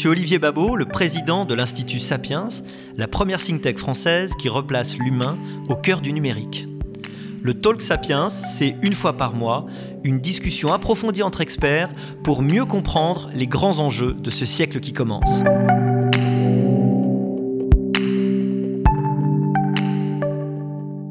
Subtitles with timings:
[0.00, 2.48] suis Olivier Babot, le président de l'Institut Sapiens,
[2.96, 5.36] la première think française qui replace l'humain
[5.68, 6.66] au cœur du numérique.
[7.42, 9.66] Le Talk Sapiens, c'est une fois par mois
[10.02, 11.92] une discussion approfondie entre experts
[12.24, 15.42] pour mieux comprendre les grands enjeux de ce siècle qui commence.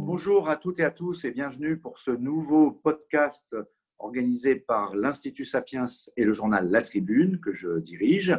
[0.08, 3.56] Bonjour à toutes et à tous et bienvenue pour ce nouveau podcast
[4.00, 5.86] organisé par l'Institut Sapiens
[6.18, 8.32] et le journal La Tribune que je dirige.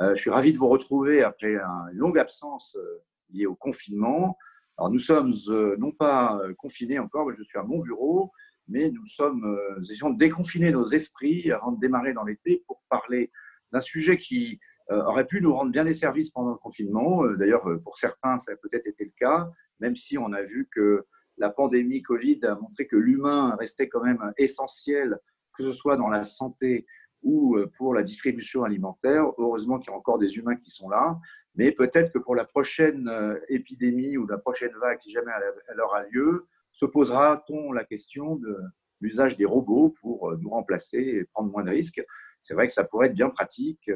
[0.00, 4.36] Euh, je suis ravi de vous retrouver après une longue absence euh, liée au confinement.
[4.78, 8.32] Alors nous sommes euh, non pas confinés encore, je suis à mon bureau,
[8.68, 12.82] mais nous sommes nous essayons de déconfiner nos esprits avant de démarrer dans l'été pour
[12.88, 13.30] parler
[13.72, 17.24] d'un sujet qui aurait pu nous rendre bien des services pendant le confinement.
[17.36, 21.06] D'ailleurs, pour certains, ça a peut-être été le cas, même si on a vu que
[21.38, 25.18] la pandémie Covid a montré que l'humain restait quand même essentiel,
[25.56, 26.86] que ce soit dans la santé
[27.22, 29.26] ou euh, pour la distribution alimentaire.
[29.38, 31.18] Heureusement qu'il y a encore des humains qui sont là,
[31.54, 35.32] mais peut-être que pour la prochaine euh, épidémie ou la prochaine vague, si jamais
[35.68, 38.58] elle aura lieu, se posera-t-on la question de
[39.00, 42.02] l'usage des robots pour euh, nous remplacer et prendre moins de risques?
[42.42, 43.88] C'est vrai que ça pourrait être bien pratique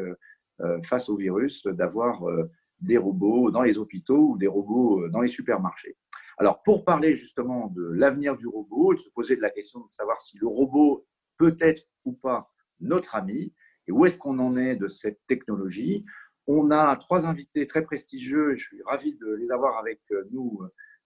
[0.84, 2.22] face au virus d'avoir
[2.80, 5.96] des robots dans les hôpitaux ou des robots dans les supermarchés.
[6.38, 9.80] Alors, pour parler justement de l'avenir du robot et de se poser de la question
[9.80, 11.06] de savoir si le robot
[11.38, 13.54] peut être ou pas notre ami
[13.86, 16.04] et où est-ce qu'on en est de cette technologie,
[16.46, 20.60] on a trois invités très prestigieux et je suis ravi de les avoir avec nous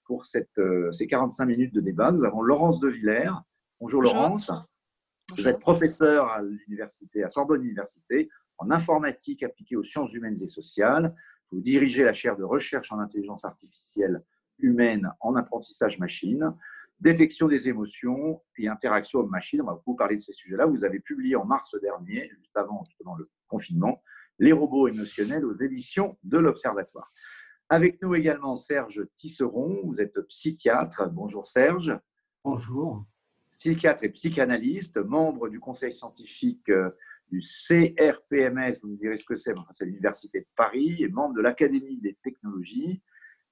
[0.05, 2.11] pour cette, euh, ces 45 minutes de débat.
[2.11, 3.33] Nous avons Laurence de Villers.
[3.81, 4.50] Bonjour, Laurence.
[5.37, 8.28] Vous êtes professeur à l'université, à Sorbonne Université,
[8.59, 11.15] en informatique appliquée aux sciences humaines et sociales.
[11.53, 14.25] Vous dirigez la chaire de recherche en intelligence artificielle
[14.62, 16.55] humaine en apprentissage machine,
[17.00, 19.62] détection des émotions et interaction homme-machine.
[19.62, 20.66] On va beaucoup parler de ces sujets-là.
[20.66, 24.03] Vous avez publié en mars dernier, juste avant justement le confinement,
[24.38, 27.10] Les robots émotionnels aux éditions de l'Observatoire.
[27.69, 31.09] Avec nous également Serge Tisseron, vous êtes psychiatre.
[31.10, 31.97] Bonjour Serge.
[32.44, 33.04] Bonjour.
[33.59, 36.91] Psychiatre et psychanalyste, membre du conseil scientifique euh,
[37.31, 41.42] du CRPMS, vous me direz ce que c'est, c'est l'Université de Paris, et membre de
[41.42, 43.03] l'Académie des technologies.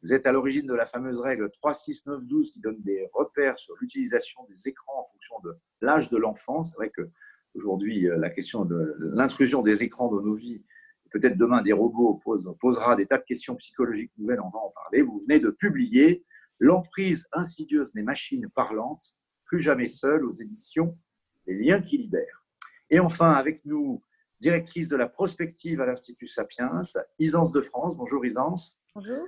[0.02, 4.44] Vous êtes à l'origine de la fameuse règle 36912 qui donne des repères sur l'utilisation
[4.48, 6.62] des écrans en fonction de l'âge de l'enfant.
[6.62, 7.10] C'est vrai que
[7.54, 10.64] aujourd'hui, euh, la question de l'intrusion des écrans dans nos vies,
[11.10, 12.20] peut-être demain des robots
[12.60, 15.02] posera des tas de questions psychologiques nouvelles, on va en parler.
[15.02, 16.24] Vous venez de publier
[16.60, 19.14] L'emprise insidieuse des machines parlantes,
[19.44, 20.98] plus jamais seules aux éditions
[21.46, 22.44] Les liens qui libèrent.
[22.90, 24.02] Et enfin, avec nous,
[24.40, 26.80] directrice de la prospective à l'Institut Sapiens,
[27.18, 27.96] Isance de France.
[27.96, 28.80] Bonjour Isance.
[28.94, 29.26] Bonjour.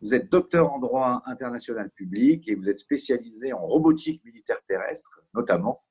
[0.00, 5.22] Vous êtes docteur en droit international public et vous êtes spécialisé en robotique militaire terrestre,
[5.34, 5.82] notamment.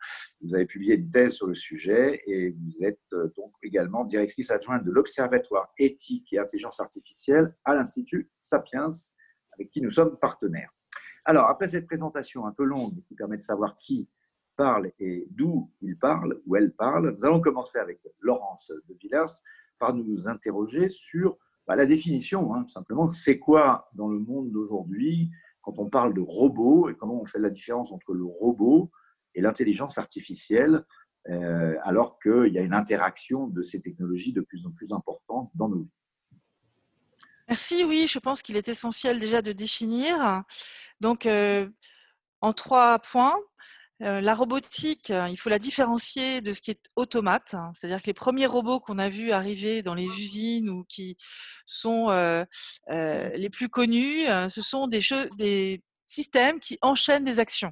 [0.41, 4.51] Vous avez publié une thèse sur le sujet et vous êtes euh, donc également directrice
[4.51, 8.89] adjointe de l'Observatoire éthique et intelligence artificielle à l'Institut Sapiens,
[9.53, 10.71] avec qui nous sommes partenaires.
[11.25, 14.09] Alors, après cette présentation un peu longue qui permet de savoir qui
[14.55, 19.41] parle et d'où il parle ou elle parle, nous allons commencer avec Laurence de Villers
[19.79, 21.37] par nous interroger sur
[21.68, 25.31] bah, la définition, hein, tout simplement, c'est quoi dans le monde d'aujourd'hui
[25.62, 28.91] quand on parle de robot et comment on fait la différence entre le robot
[29.34, 30.85] et l'intelligence artificielle,
[31.29, 35.50] euh, alors qu'il y a une interaction de ces technologies de plus en plus importante
[35.56, 35.91] dans nos vies.
[37.47, 40.44] Merci, oui, je pense qu'il est essentiel déjà de définir.
[41.00, 41.69] Donc, euh,
[42.41, 43.38] en trois points,
[44.03, 47.53] la robotique, il faut la différencier de ce qui est automate.
[47.53, 47.71] Hein.
[47.73, 51.15] C'est-à-dire que les premiers robots qu'on a vus arriver dans les usines ou qui
[51.65, 52.09] sont
[52.89, 55.01] les plus connus, ce sont des,
[55.37, 57.71] des systèmes qui enchaînent des actions.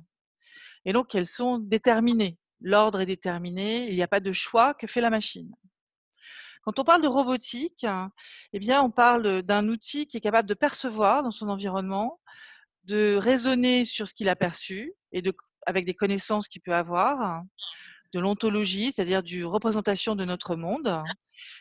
[0.85, 2.37] Et donc, elles sont déterminées.
[2.61, 3.89] L'ordre est déterminé.
[3.89, 5.51] Il n'y a pas de choix que fait la machine.
[6.63, 7.85] Quand on parle de robotique,
[8.53, 12.19] eh bien, on parle d'un outil qui est capable de percevoir dans son environnement,
[12.83, 15.33] de raisonner sur ce qu'il a perçu et de
[15.65, 17.43] avec des connaissances qu'il peut avoir,
[18.13, 21.01] de l'ontologie, c'est-à-dire du représentation de notre monde.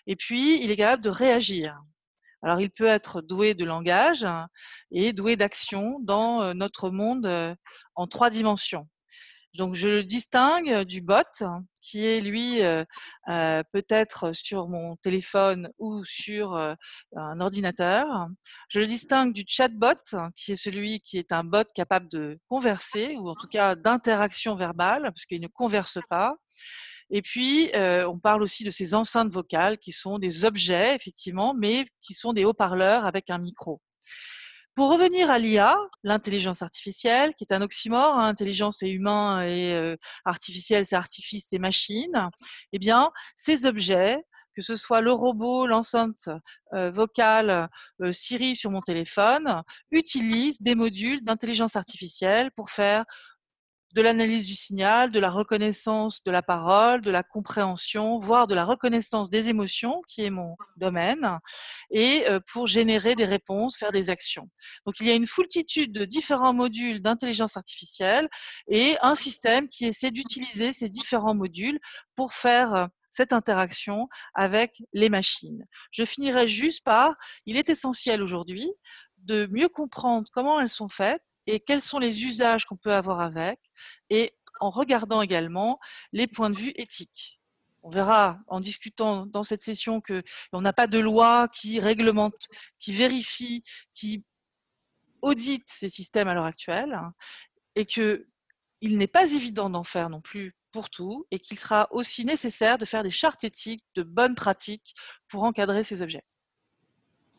[0.06, 1.80] Et puis, il est capable de réagir.
[2.42, 4.26] Alors, il peut être doué de langage
[4.90, 7.56] et doué d'action dans notre monde
[7.94, 8.88] en trois dimensions.
[9.54, 11.24] Donc, je le distingue du bot,
[11.80, 12.84] qui est lui euh,
[13.28, 16.74] euh, peut-être sur mon téléphone ou sur euh,
[17.16, 18.28] un ordinateur.
[18.68, 19.94] Je le distingue du chatbot,
[20.36, 24.54] qui est celui qui est un bot capable de converser, ou en tout cas d'interaction
[24.54, 26.36] verbale, parce qu'il ne converse pas.
[27.10, 31.86] Et puis, on parle aussi de ces enceintes vocales qui sont des objets, effectivement, mais
[32.02, 33.80] qui sont des haut-parleurs avec un micro.
[34.74, 39.74] Pour revenir à l'IA, l'intelligence artificielle, qui est un oxymore, hein, intelligence et humain et
[39.74, 42.30] euh, artificiel, c'est artifice et machine,
[42.72, 44.18] eh bien, ces objets,
[44.54, 46.28] que ce soit le robot, l'enceinte
[46.72, 47.68] vocale
[48.10, 53.04] Siri sur mon téléphone, utilise des modules d'intelligence artificielle pour faire
[53.92, 58.54] de l'analyse du signal, de la reconnaissance de la parole, de la compréhension, voire de
[58.54, 61.38] la reconnaissance des émotions, qui est mon domaine,
[61.90, 64.48] et pour générer des réponses, faire des actions.
[64.86, 68.28] Donc il y a une foultitude de différents modules d'intelligence artificielle
[68.68, 71.80] et un système qui essaie d'utiliser ces différents modules
[72.14, 75.66] pour faire cette interaction avec les machines.
[75.90, 78.70] Je finirai juste par, il est essentiel aujourd'hui
[79.18, 83.20] de mieux comprendre comment elles sont faites et quels sont les usages qu'on peut avoir
[83.20, 83.58] avec,
[84.08, 85.80] et en regardant également
[86.12, 87.40] les points de vue éthiques.
[87.82, 92.48] On verra en discutant dans cette session que on n'a pas de loi qui réglemente,
[92.78, 93.62] qui vérifie,
[93.92, 94.24] qui
[95.22, 97.00] audite ces systèmes à l'heure actuelle,
[97.74, 98.28] et que
[98.80, 102.78] il n'est pas évident d'en faire non plus pour tout, et qu'il sera aussi nécessaire
[102.78, 104.94] de faire des chartes éthiques, de bonnes pratiques
[105.26, 106.22] pour encadrer ces objets.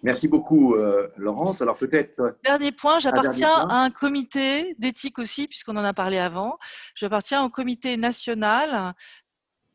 [0.04, 1.62] Merci beaucoup, euh, Laurence.
[1.62, 2.20] Alors peut-être.
[2.20, 6.58] Euh, dernier point, j'appartiens à un comité d'éthique aussi, puisqu'on en a parlé avant.
[6.96, 8.94] J'appartiens au comité national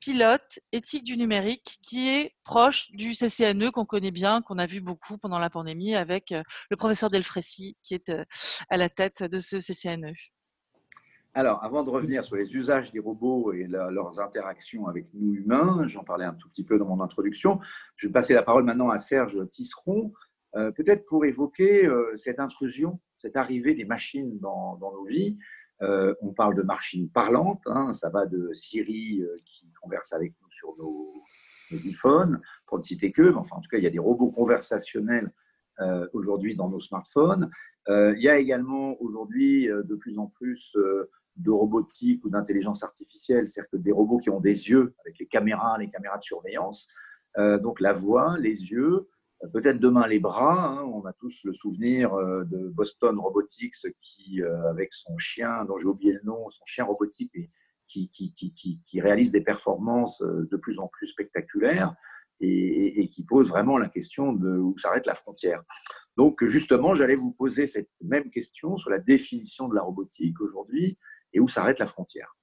[0.01, 4.81] pilote éthique du numérique qui est proche du CCNE qu'on connaît bien, qu'on a vu
[4.81, 8.13] beaucoup pendant la pandémie avec euh, le professeur Delfrécy qui est
[8.69, 10.13] à la tête de ce CCNE.
[11.39, 15.87] Alors, avant de revenir sur les usages des robots et leurs interactions avec nous humains,
[15.87, 17.61] j'en parlais un tout petit peu dans mon introduction,
[17.97, 20.15] je vais passer la parole maintenant à Serge Tisseron,
[20.55, 25.37] euh, peut-être pour évoquer euh, cette intrusion, cette arrivée des machines dans, nos vies.
[25.83, 30.49] Euh, on parle de machines parlantes, hein, ça va de Siri qui converse avec nous
[30.49, 31.07] sur nos,
[31.71, 33.99] nos, iPhones, pour ne citer que, mais enfin, en tout cas, il y a des
[33.99, 35.31] robots conversationnels
[36.15, 37.51] aujourd'hui dans nos smartphones.
[37.89, 40.75] il y a également aujourd'hui de plus en plus
[41.37, 45.27] de robotique ou d'intelligence artificielle, c'est-à-dire que des robots qui ont des yeux avec les
[45.27, 46.89] caméras, les caméras de surveillance.
[47.39, 49.09] Euh, donc la voix, les yeux,
[49.45, 50.69] euh, peut-être demain les bras.
[50.69, 50.85] Hein.
[50.85, 55.87] on a tous le souvenir euh, de Boston Robotics qui, avec son chien, dont j'ai
[55.87, 57.33] oublié le nom, son chien robotique,
[57.89, 61.95] qui, qui, qui, qui, réalise des performances de plus en plus spectaculaires
[62.41, 65.63] et, et qui pose vraiment la question de où s'arrête la frontière.
[66.17, 70.99] Donc justement, j'allais vous poser cette même question sur la définition de la robotique aujourd'hui
[71.37, 72.35] et où s'arrête la frontière.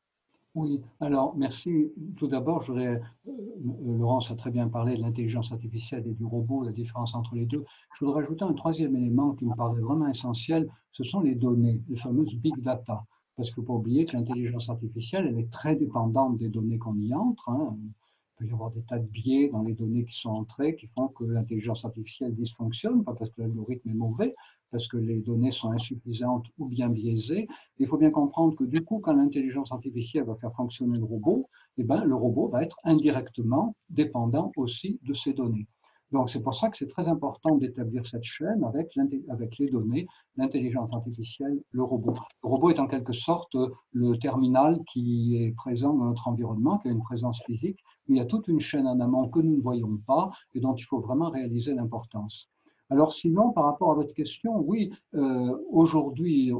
[0.55, 1.91] Oui, alors merci.
[2.15, 2.99] Tout d'abord, euh,
[3.83, 7.47] Laurence a très bien parlé de l'intelligence artificielle et du robot, la différence entre les
[7.47, 7.65] deux.
[7.97, 11.81] Je voudrais ajouter un troisième élément qui me paraît vraiment essentiel, ce sont les données,
[11.89, 13.03] les fameuses big data.
[13.35, 16.77] Parce qu'il ne faut pas oublier que l'intelligence artificielle, elle est très dépendante des données
[16.77, 17.49] qu'on y entre.
[17.49, 17.75] Hein.
[17.81, 20.85] Il peut y avoir des tas de biais dans les données qui sont entrées qui
[20.85, 24.35] font que l'intelligence artificielle dysfonctionne, pas parce que l'algorithme est mauvais,
[24.73, 27.47] parce que les données sont insuffisantes ou bien biaisées.
[27.77, 31.47] Il faut bien comprendre que du coup, quand l'intelligence artificielle va faire fonctionner le robot,
[31.77, 35.67] eh ben, le robot va être indirectement dépendant aussi de ces données.
[36.11, 38.87] Donc c'est pour ça que c'est très important d'établir cette chaîne avec,
[39.29, 42.13] avec les données, l'intelligence artificielle, le robot.
[42.43, 43.55] Le robot est en quelque sorte
[43.91, 48.19] le terminal qui est présent dans notre environnement, qui a une présence physique, mais il
[48.19, 50.83] y a toute une chaîne en amont que nous ne voyons pas et dont il
[50.83, 52.49] faut vraiment réaliser l'importance.
[52.93, 56.51] Alors sinon, par rapport à votre question, oui, euh, aujourd'hui,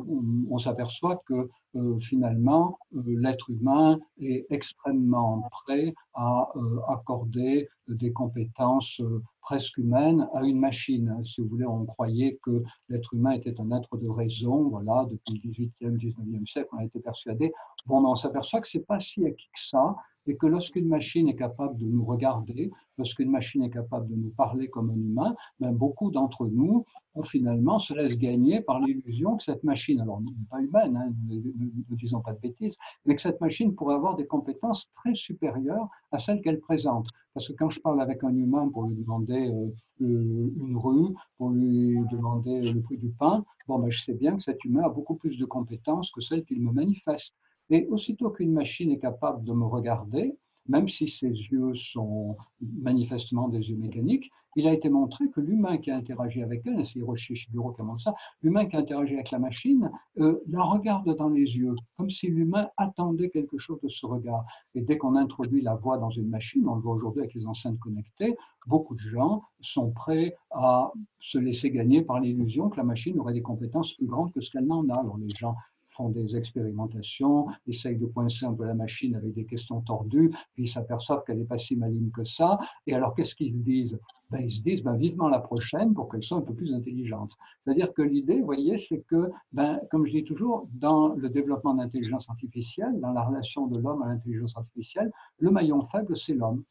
[0.50, 6.52] on, s'aperçoit que euh, finalement, euh, l'être humain est extrêmement prêt à
[6.90, 9.02] accorder des compétences
[9.42, 11.22] presque humaines à une machine.
[11.26, 15.42] Si vous voulez, on croyait que l'être humain était un être de raison, voilà, depuis
[15.44, 17.52] le 18e, 19e siècle, on a été persuadé.
[17.86, 19.96] Bon, on s'aperçoit que c'est pas si acquis que ça,
[20.28, 24.30] et que lorsqu'une machine est capable de nous regarder, lorsqu'une machine est capable de nous
[24.30, 29.38] parler comme un humain, ben beaucoup d'entre nous ont finalement se laissent gagner par l'illusion
[29.38, 33.40] que cette machine, alors pas humaine, hein, ne, disons pas de bêtises, mais que cette
[33.42, 37.08] machine pourrait avoir des compétences très supérieures à celles qu'elle présente.
[37.34, 41.50] Parce que quand je parle avec un humain pour lui demander euh, une rue, pour
[41.50, 44.90] lui demander le prix du pain, bon, ben, je sais bien que cet humain a
[44.90, 47.34] beaucoup plus de compétences que celles qu'il me manifeste.
[47.70, 50.36] Et aussitôt qu'une machine est capable de me regarder,
[50.68, 55.78] même si ses yeux sont manifestement des yeux mécaniques, il a été montré que l'humain
[55.78, 58.80] qui a interagi avec elle, c'est Hiroshi Shiguro qui a montré ça, l'humain qui a
[58.80, 59.90] interagi avec la machine
[60.20, 64.46] euh, la regarde dans les yeux, comme si l'humain attendait quelque chose de ce regard.
[64.76, 67.48] Et dès qu'on introduit la voix dans une machine, on le voit aujourd'hui avec les
[67.48, 68.36] enceintes connectées,
[68.68, 73.34] beaucoup de gens sont prêts à se laisser gagner par l'illusion que la machine aurait
[73.34, 75.00] des compétences plus grandes que ce qu'elle n'en a.
[75.00, 75.56] Alors les gens
[75.96, 80.64] font des expérimentations, essayent de coincer un peu la machine avec des questions tordues, puis
[80.64, 82.60] ils s'aperçoivent qu'elle n'est pas si maligne que ça.
[82.88, 84.00] Et alors, qu'est-ce qu'ils disent?
[84.30, 87.32] Ben, Ils se disent ben, vivement la prochaine pour qu'elle soit un peu plus intelligente.
[87.64, 91.76] C'est-à-dire que l'idée, vous voyez, c'est que, ben, comme je dis toujours, dans le développement
[91.76, 96.64] d'intelligence artificielle, dans la relation de l'homme à l'intelligence artificielle, le maillon faible, c'est l'homme.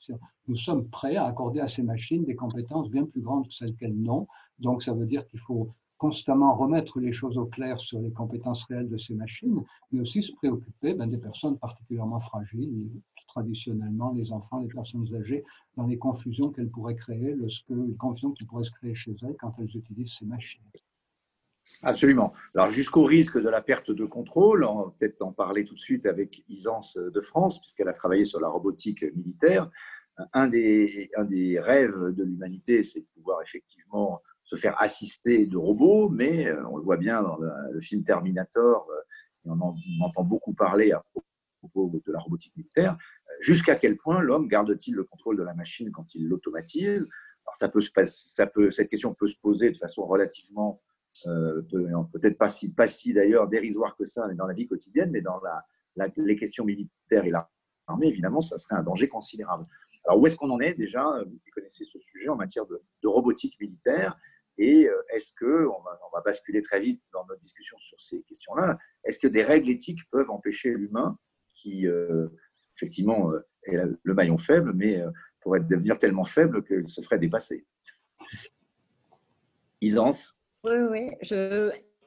[0.49, 3.77] Nous sommes prêts à accorder à ces machines des compétences bien plus grandes que celles
[3.77, 4.27] qu'elles n'ont.
[4.59, 8.65] Donc, ça veut dire qu'il faut constamment remettre les choses au clair sur les compétences
[8.65, 12.91] réelles de ces machines, mais aussi se préoccuper ben, des personnes particulièrement fragiles,
[13.29, 15.45] traditionnellement les enfants, les personnes âgées,
[15.77, 19.37] dans les confusions qu'elles pourraient créer, lorsque, les confusions qui pourraient se créer chez elles
[19.39, 20.61] quand elles utilisent ces machines.
[21.85, 22.33] Absolument.
[22.57, 25.81] Alors jusqu'au risque de la perte de contrôle, on va peut-être en parler tout de
[25.81, 29.71] suite avec Isance de France, puisqu'elle a travaillé sur la robotique militaire.
[30.33, 35.57] Un des, un des rêves de l'humanité, c'est de pouvoir effectivement se faire assister de
[35.57, 39.01] robots, mais euh, on le voit bien dans le, film Terminator, euh,
[39.45, 41.05] et on, en, entend beaucoup parler à
[41.61, 45.55] propos de la robotique militaire, euh, jusqu'à quel point l'homme garde-t-il le contrôle de la
[45.55, 47.09] machine quand il l'automatise?
[47.45, 50.81] Alors ça peut ça peut, cette question peut se poser de façon relativement,
[51.25, 55.41] peut-être pas si, d'ailleurs dérisoire que ça, mais dans la vie quotidienne, mais dans
[55.97, 59.67] la, les questions militaires et l'armée, évidemment, ça serait un danger considérable.
[60.05, 61.05] Alors où est-ce qu'on en est déjà?
[61.25, 64.17] Vous connaissez ce sujet en matière de robotique militaire
[64.59, 68.79] et euh, est-ce que, on va, basculer très vite dans notre discussion sur ces questions-là,
[69.05, 71.19] est-ce que des règles éthiques peuvent empêcher l'humain,
[71.55, 72.29] qui euh,
[72.77, 75.03] effectivement euh, est le maillon faible, mais
[75.41, 77.67] pourrait devenir tellement faible qu'il se ferait dépasser
[79.81, 80.37] Isance?
[80.65, 81.11] Oui, oui.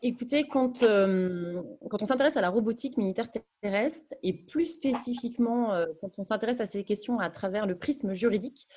[0.02, 3.28] Écoutez, quand on s'intéresse à la robotique militaire
[3.62, 8.68] terrestre, et plus spécifiquement quand on s'intéresse à ces questions à travers le prisme juridique,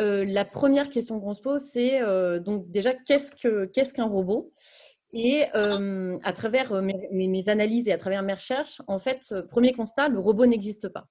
[0.00, 4.52] euh, la première question qu'on se pose, c'est euh, donc déjà qu'est-ce qu'un robot?
[5.14, 10.08] Et euh, à travers mes, analyses et à travers mes recherches, en fait, premier constat,
[10.08, 11.04] le robot n'existe pas.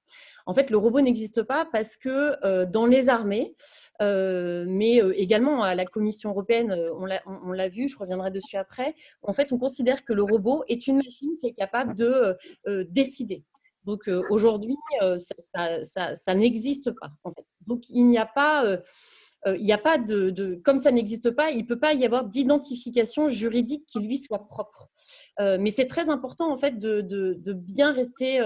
[0.48, 3.56] En fait, le robot n'existe pas parce que dans les armées,
[4.00, 9.54] mais également à la Commission européenne, on l'a vu, je reviendrai dessus après, en fait,
[9.54, 12.36] on considère que le robot est une machine qui est capable de
[12.90, 13.44] décider.
[13.86, 17.46] Donc euh, aujourd'hui, euh, ça, n'existe pas en fait.
[17.68, 18.78] Donc il n'y a pas, euh,
[19.58, 23.28] il n'y a pas de, comme ça n'existe pas, il peut pas y avoir d'identification
[23.28, 24.90] juridique qui lui soit propre.
[25.40, 28.40] mais c'est très important en fait de, bien rester,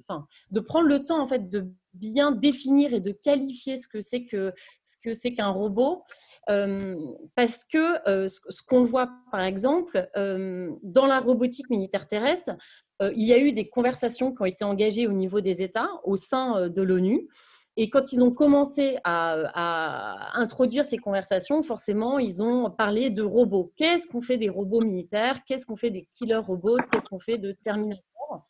[0.00, 4.00] enfin, de prendre le temps en fait de bien définir et de qualifier ce que
[4.00, 4.52] c'est que
[4.84, 6.04] ce que c'est qu'un robot,
[6.46, 12.52] parce que ce qu'on voit par exemple dans la robotique militaire terrestre,
[13.00, 15.88] euh, il y a eu des conversations qui ont été engagées au niveau des États,
[16.04, 17.28] au sein euh, de l'ONU.
[17.76, 23.72] Et quand ils ont commencé à, introduire ces conversations, forcément, ils ont parlé de robots.
[23.76, 25.40] Qu'est-ce qu'on fait des robots militaires?
[25.46, 26.76] Qu'est-ce qu'on fait des killer robots?
[26.90, 28.44] Qu'est-ce qu'on fait de Terminator?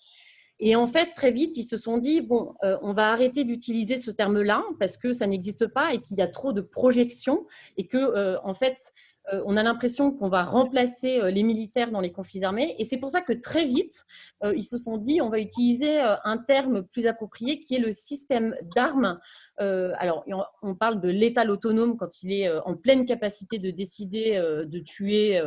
[0.60, 3.96] Et en fait, très vite, ils se sont dit, bon, euh, on va arrêter d'utiliser
[3.96, 7.86] ce terme-là parce que ça n'existe pas et qu'il y a trop de projections et
[7.86, 8.92] que, en fait,
[9.32, 12.74] euh, on a l'impression qu'on va remplacer euh, les militaires dans les conflits armés.
[12.78, 14.04] Et c'est pour ça que très vite,
[14.42, 17.92] euh, ils se sont dit, on va utiliser un terme plus approprié qui est le
[17.92, 19.18] système d'armes.
[19.58, 20.24] alors,
[20.62, 25.40] on parle de l'étal autonome quand il est en pleine capacité de décider de tuer,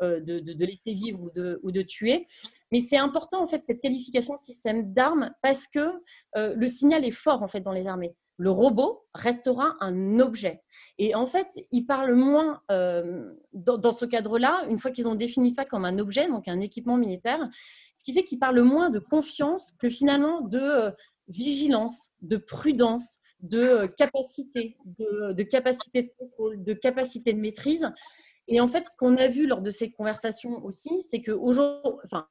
[0.00, 1.30] de, laisser vivre
[1.62, 2.26] ou de tuer.
[2.72, 5.92] Mais c'est important, en fait, cette qualification de système d'armes parce que
[6.34, 10.62] le signal est fort, en fait, dans les armées le robot restera un objet.
[10.98, 15.50] Et en fait, ils parlent moins euh, dans, ce cadre-là, une fois qu'ils ont défini
[15.50, 17.40] ça comme un objet, donc un équipement militaire,
[17.94, 20.90] ce qui fait qu'ils parlent moins de confiance que finalement de euh,
[21.28, 27.90] vigilance, de prudence, de euh, capacité, de, capacité de contrôle, de capacité de maîtrise.
[28.48, 32.28] Et en fait, ce qu'on a vu lors de ces conversations aussi, c'est qu'aujourd'hui, enfin,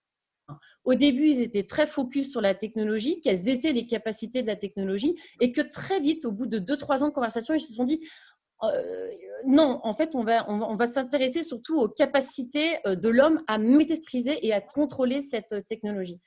[0.83, 4.55] au début, ils étaient très focus sur la technologie, quelles étaient les capacités de la
[4.55, 7.83] technologie, et que très vite, au bout de 2-3 ans de conversation, ils se sont
[7.83, 8.01] dit
[8.63, 9.11] euh,
[9.45, 14.53] non, en fait, on va, s'intéresser surtout aux capacités euh, de l'homme à maîtriser et
[14.53, 16.21] à contrôler cette euh, technologie.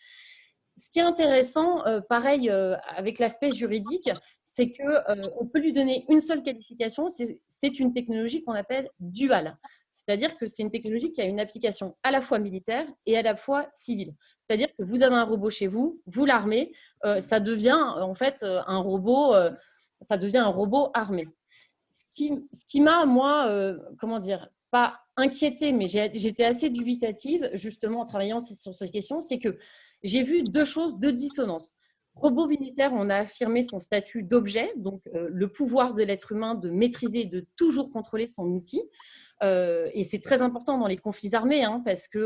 [0.78, 4.10] Ce qui est intéressant, pareil avec l'aspect juridique,
[4.44, 9.58] c'est qu'on peut lui donner une seule qualification, c'est une technologie qu'on appelle duale.
[9.90, 13.22] C'est-à-dire que c'est une technologie qui a une application à la fois militaire et à
[13.22, 14.14] la fois civile.
[14.40, 16.72] C'est-à-dire que vous avez un robot chez vous, vous l'armez,
[17.04, 19.50] euh, ça devient en fait euh, un robot, euh,
[20.08, 21.26] ça devient un robot armé.
[21.88, 23.50] Ce qui, ce qui m'a moi,
[23.98, 29.40] comment dire, pas inquiété, mais j'étais assez dubitative justement en travaillant sur ces questions, c'est
[29.40, 29.58] que
[30.02, 31.74] j'ai vu deux choses, deux dissonances.
[32.18, 36.56] Robot militaire, on a affirmé son statut d'objet, donc euh, le pouvoir de l'être humain
[36.56, 38.82] de maîtriser, de toujours contrôler son outil.
[39.44, 42.18] Euh, et c'est très important dans les conflits armés hein, parce que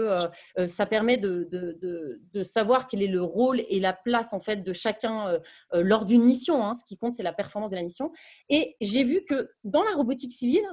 [0.57, 4.73] euh, ça permet de, savoir quel est le rôle et la place en fait de
[4.73, 5.38] chacun
[5.75, 6.64] lors d'une mission.
[6.64, 6.73] Hein.
[6.73, 8.11] Ce qui compte, c'est la performance de la mission.
[8.49, 10.67] Et j'ai vu que dans la robotique civile,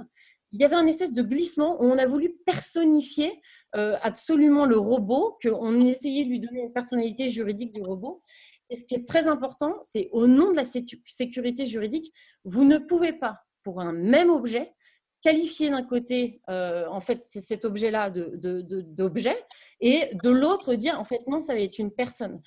[0.51, 3.41] il y avait un espèce de glissement où on a voulu personnifier
[3.73, 8.23] absolument le robot, qu'on essayait de lui donner une personnalité juridique du robot.
[8.69, 12.13] Et ce qui est très important, c'est au nom de la sécurité juridique,
[12.43, 14.73] vous ne pouvez pas, pour un même objet,
[15.21, 19.35] qualifier d'un côté, euh, en fait, cet objet-là d'objet,
[19.81, 22.41] et de l'autre dire, en fait, non, ça va être une personne.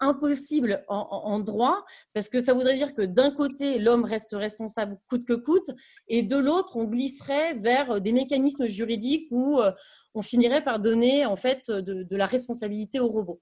[0.00, 5.26] Impossible en, droit, parce que ça voudrait dire que d'un côté, l'homme reste responsable coûte
[5.26, 5.70] que coûte,
[6.08, 9.72] et de l'autre, on glisserait vers des mécanismes juridiques où euh,
[10.14, 13.40] on finirait par donner, en fait, de la responsabilité au robot.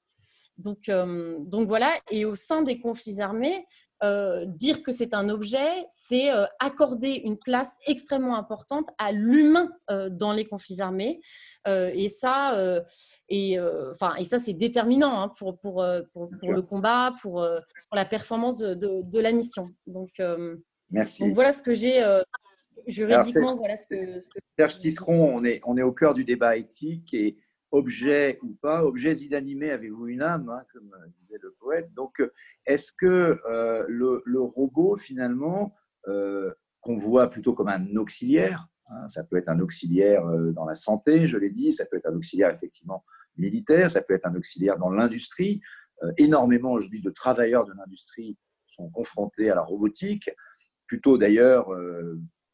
[0.59, 3.67] Donc, euh, donc voilà, et au sein des conflits armés,
[4.05, 9.71] euh, dire que c'est un objet, c'est euh, accorder une place extrêmement importante à l'humain
[10.11, 11.21] dans les conflits armés.
[11.67, 12.83] et ça,
[13.29, 13.59] et,
[13.91, 18.59] enfin, et ça c'est déterminant hein, pour, pour, pour, le combat, pour, pour la performance
[18.59, 19.71] de, de, la mission.
[19.87, 20.21] Donc,
[20.91, 21.23] Merci.
[21.23, 22.05] Donc voilà ce que j'ai
[22.87, 23.55] juridiquement.
[23.55, 24.39] voilà ce que, ce que...
[24.59, 27.37] Serge Tisseron, on est, on est au cœur du débat éthique et
[27.75, 31.93] objet ou pas, objets inanimés, avez-vous une âme, hein, comme disait le poète.
[31.95, 32.23] Donc,
[32.67, 35.75] est-ce que euh, le, robot, finalement,
[36.07, 40.65] euh, qu'on voit plutôt comme un auxiliaire, hein, ça peut être un auxiliaire euh, dans
[40.65, 43.05] la santé, je l'ai dit, ça peut être un auxiliaire effectivement
[43.37, 45.61] militaire, ça peut être un auxiliaire dans l'industrie.
[46.19, 48.37] énormément aujourd'hui de travailleurs de l'industrie
[48.69, 50.31] sont confrontés à la robotique,
[50.87, 51.67] plutôt d'ailleurs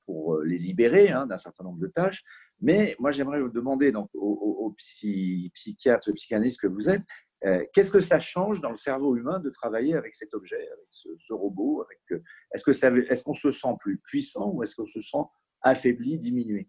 [0.07, 2.25] pour les libérer hein, d'un certain nombre de tâches.
[2.61, 7.03] Mais moi, j'aimerais vous demander, donc, aux, psychiatres, aux psychanalystes que vous êtes,
[7.47, 10.87] euh, qu'est-ce que ça change dans le cerveau humain de travailler avec cet objet, avec
[10.91, 12.71] ce, robot avec, Est-ce que
[13.11, 15.25] est-ce qu'on se sent plus puissant ou est-ce qu'on se sent
[15.63, 16.69] affaibli, diminué?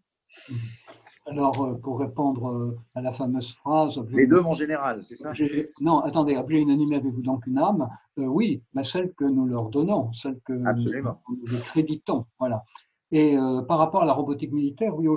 [1.27, 4.00] Alors, euh, pour répondre euh, à la fameuse phrase.
[4.10, 5.33] Les deux, mon général, c'est ça?
[5.79, 10.12] Non, attendez, objet inanimé, avez-vous donc une âme Oui, mais celle que nous leur donnons,
[10.13, 11.21] celle que Absolument.
[11.29, 12.25] nous, nous créditons.
[12.39, 12.63] Voilà.
[13.12, 15.08] Et euh, par rapport à la robotique militaire, oui,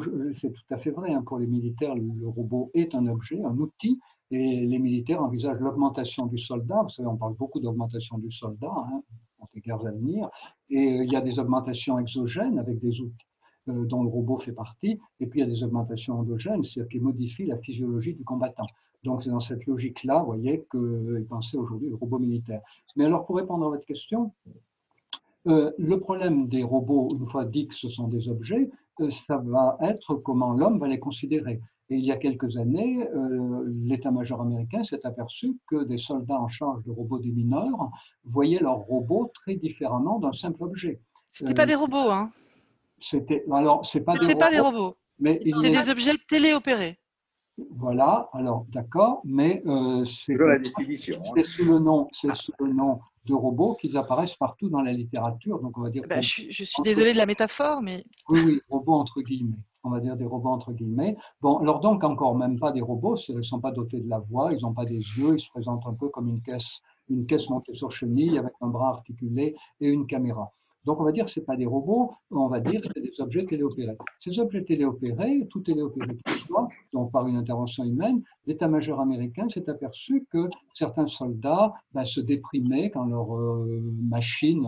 [0.40, 1.12] c'est tout à fait vrai.
[1.12, 4.00] Hein, pour les militaires, le robot est un objet, un outil,
[4.32, 6.82] et les militaires envisagent l'augmentation du soldat.
[6.82, 9.02] Vous savez, on parle beaucoup d'augmentation du soldat hein,
[9.38, 10.28] pour les guerres à venir.
[10.70, 13.26] Et euh, il y a des augmentations exogènes avec des outils
[13.68, 16.90] euh, dont le robot fait partie, et puis il y a des augmentations endogènes, c'est-à-dire
[16.90, 18.66] qui modifient la physiologie du combattant.
[19.04, 22.62] Donc c'est dans cette logique-là, vous voyez, qu'ils pensaient aujourd'hui le robot militaire.
[22.96, 24.32] Mais alors, pour répondre à votre question,
[25.46, 29.38] euh, le problème des robots, une fois dit que ce sont des objets, euh, ça
[29.38, 31.60] va être comment l'homme va les considérer.
[31.90, 36.48] Et il y a quelques années, euh, l'état-major américain s'est aperçu que des soldats en
[36.48, 37.90] charge de robots des mineurs
[38.24, 41.00] voyaient leurs robots très différemment d'un simple objet.
[41.28, 42.30] C'était pas des robots, hein
[42.98, 44.96] C'était alors c'est pas, des, pas des robots.
[45.18, 46.98] Mais c'était des objets téléopérés.
[47.70, 49.62] Voilà, alors d'accord, mais
[50.06, 51.22] c'est définition.
[51.24, 51.32] Hein.
[51.36, 54.92] C'est sous le nom, c'est sous le nom de robots qui apparaissent partout dans la
[54.92, 55.60] littérature.
[55.60, 56.02] Donc, on va dire.
[56.08, 58.04] Bah, je, suis désolée de la métaphore, mais.
[58.28, 59.58] Oui, oui, robots entre guillemets.
[59.82, 61.16] On va dire des robots entre guillemets.
[61.40, 64.18] Bon, alors donc, encore même pas des robots, ils ne sont pas dotés de la
[64.18, 67.26] voix, ils n'ont pas des yeux, ils se présentent un peu comme une caisse, une
[67.26, 70.52] caisse montée sur chenille avec un bras articulé et une caméra.
[70.84, 73.20] Donc, on va dire que ce pas des robots, on va dire que c'est des
[73.20, 73.96] objets téléopérés.
[74.20, 79.68] Ces objets téléopérés, tout téléopéré qu'il soit, donc par une intervention humaine, l'état-major américain s'est
[79.68, 84.66] aperçu que certains soldats ben, se déprimaient quand leur euh, machine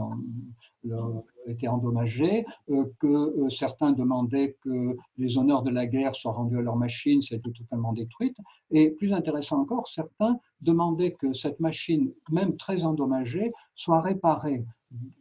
[0.85, 6.33] leur, était endommagée, euh, que euh, certains demandaient que les honneurs de la guerre soient
[6.33, 8.37] rendus à leur machine, c'était totalement détruite.
[8.71, 14.65] Et plus intéressant encore, certains demandaient que cette machine, même très endommagée, soit réparée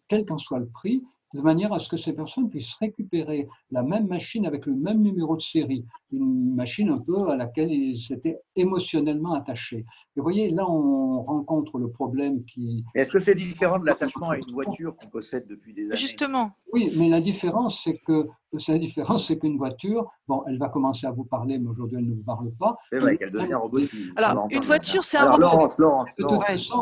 [0.07, 3.83] quel qu'en soit le prix, de manière à ce que ces personnes puissent récupérer la
[3.83, 8.01] même machine avec le même numéro de série, une machine un peu à laquelle ils
[8.01, 9.79] s'étaient émotionnellement attachés.
[9.79, 12.85] Et vous voyez, là, on rencontre le problème qui...
[12.93, 15.97] Est-ce que c'est différent de l'attachement à une voiture qu'on possède depuis des années?
[15.97, 16.51] Justement.
[16.71, 18.27] Oui, mais la différence, c'est que
[18.69, 22.07] la différence, c'est qu'une voiture, bon, elle va commencer à vous parler, mais aujourd'hui, elle
[22.07, 22.77] ne vous parle pas.
[22.89, 24.11] C'est vrai qu'elle devient robotique.
[24.15, 25.41] Alors, une voiture, c'est un robot.
[25.41, 26.15] Laurence, Laurence,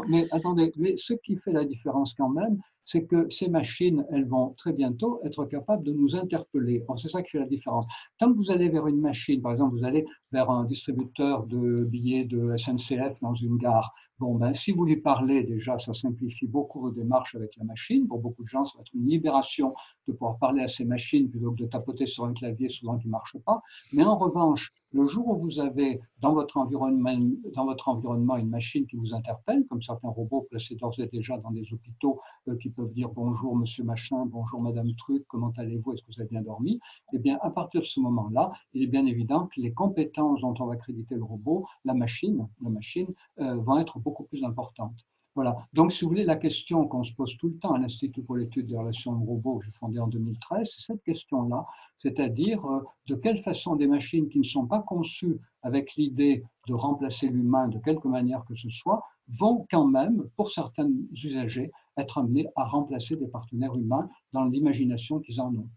[0.10, 4.28] mais attendez, mais ce qui fait la différence quand même, c'est que ces machines, elles
[4.28, 6.84] vont très bientôt être capables de nous interpeller.
[7.02, 7.86] C'est ça qui fait la différence.
[8.20, 11.90] Tant que vous allez vers une machine, par exemple, vous allez vers un distributeur de
[11.90, 16.48] billets de SNCF dans une gare, Bon, ben, si vous lui parlez déjà, ça simplifie
[16.48, 18.08] beaucoup vos démarches avec la machine.
[18.08, 19.74] Pour beaucoup de gens, ça va être une libération
[20.08, 23.08] de pouvoir parler à ces machines plutôt que de tapoter sur un clavier souvent qui
[23.08, 23.62] ne marche pas.
[23.94, 29.14] Mais en revanche, le jour où vous avez dans votre, environnement, une machine qui vous
[29.14, 33.10] interpelle, comme certains robots placés d'ores et déjà dans des hôpitaux euh, qui peuvent dire
[33.10, 36.80] bonjour monsieur machin, bonjour madame truc, comment allez-vous, est-ce que vous avez bien dormi?
[37.12, 40.54] Eh bien, à partir de ce moment-là, il est bien évident que les compétences dont
[40.60, 43.08] on va créditer le robot, la machine, la machine
[43.40, 45.04] euh, vont être beaucoup plus importantes.
[45.36, 45.56] Voilà.
[45.74, 48.36] Donc, si vous voulez, la question qu'on se pose tout le temps à l'Institut pour
[48.36, 51.66] l'étude des relations de robots, que j'ai fondé en 2013, c'est cette question-là,
[51.98, 56.74] c'est-à-dire euh, de quelle façon des machines qui ne sont pas conçues avec l'idée de
[56.76, 59.04] remplacer l'humain de quelque manière que ce soit,
[59.40, 65.20] vont quand même, pour certains usagers, être amenées à remplacer des partenaires humains dans l'imagination
[65.20, 65.70] qu'ils en ont.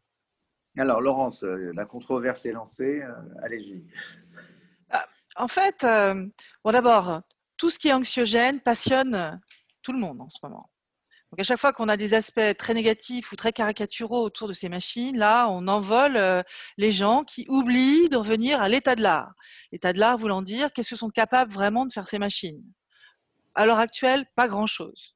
[0.77, 3.83] Alors, Laurence, euh, la controverse est lancée, euh, allez-y.
[4.91, 5.87] Ah, en fait,
[6.63, 7.23] bon d'abord,
[7.57, 9.41] tout ce qui est anxiogène passionne
[9.87, 10.69] tout le monde en ce moment.
[11.31, 14.53] Donc à chaque fois qu'on a des aspects très négatifs ou très caricaturaux autour de
[14.53, 16.43] ces machines, là, on envole euh,
[16.77, 19.33] les gens qui oublient de revenir à l'état de l'art.
[19.71, 22.65] L'état de l'art voulant dire qu'est-ce que sont capables vraiment de faire ces machines.
[23.55, 25.15] À l'heure actuelle, pas grand-chose.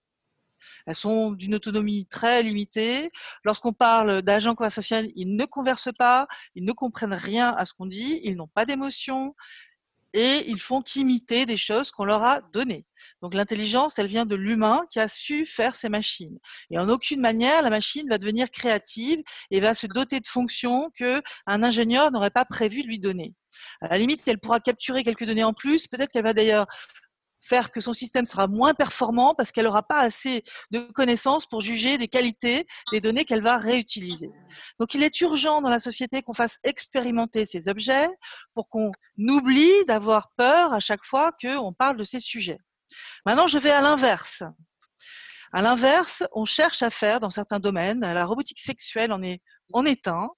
[0.86, 3.10] Elles sont d'une autonomie très limitée.
[3.44, 7.86] Lorsqu'on parle d'agents conversationnels, ils ne conversent pas, ils ne comprennent rien à ce qu'on
[7.86, 9.34] dit, ils n'ont pas d'émotion,
[10.12, 12.86] et ils font imiter des choses qu'on leur a données.
[13.22, 16.38] Donc l'intelligence, elle vient de l'humain qui a su faire ces machines.
[16.70, 20.90] Et en aucune manière, la machine va devenir créative et va se doter de fonctions
[20.96, 23.34] que un ingénieur n'aurait pas prévu de lui donner.
[23.80, 25.86] À la limite, elle pourra capturer quelques données en plus.
[25.86, 26.66] Peut-être qu'elle va d'ailleurs
[27.40, 31.60] faire que son système sera moins performant parce qu'elle n'aura pas assez de connaissances pour
[31.60, 34.30] juger des qualités des données qu'elle va réutiliser.
[34.78, 38.08] Donc il est urgent dans la société qu'on fasse expérimenter ces objets
[38.54, 42.58] pour qu'on oublie d'avoir peur à chaque fois qu'on parle de ces sujets.
[43.24, 44.42] Maintenant, je vais à l'inverse.
[45.52, 49.84] À l'inverse, on cherche à faire dans certains domaines, la robotique sexuelle en est, en
[49.84, 50.28] est un,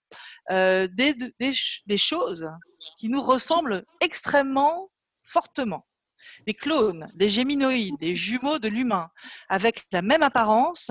[0.50, 1.52] euh, des, des,
[1.86, 2.48] des choses
[2.98, 4.90] qui nous ressemblent extrêmement
[5.22, 5.86] fortement
[6.46, 9.08] des clones, des géminoïdes, des jumeaux de l'humain,
[9.48, 10.90] avec la même apparence,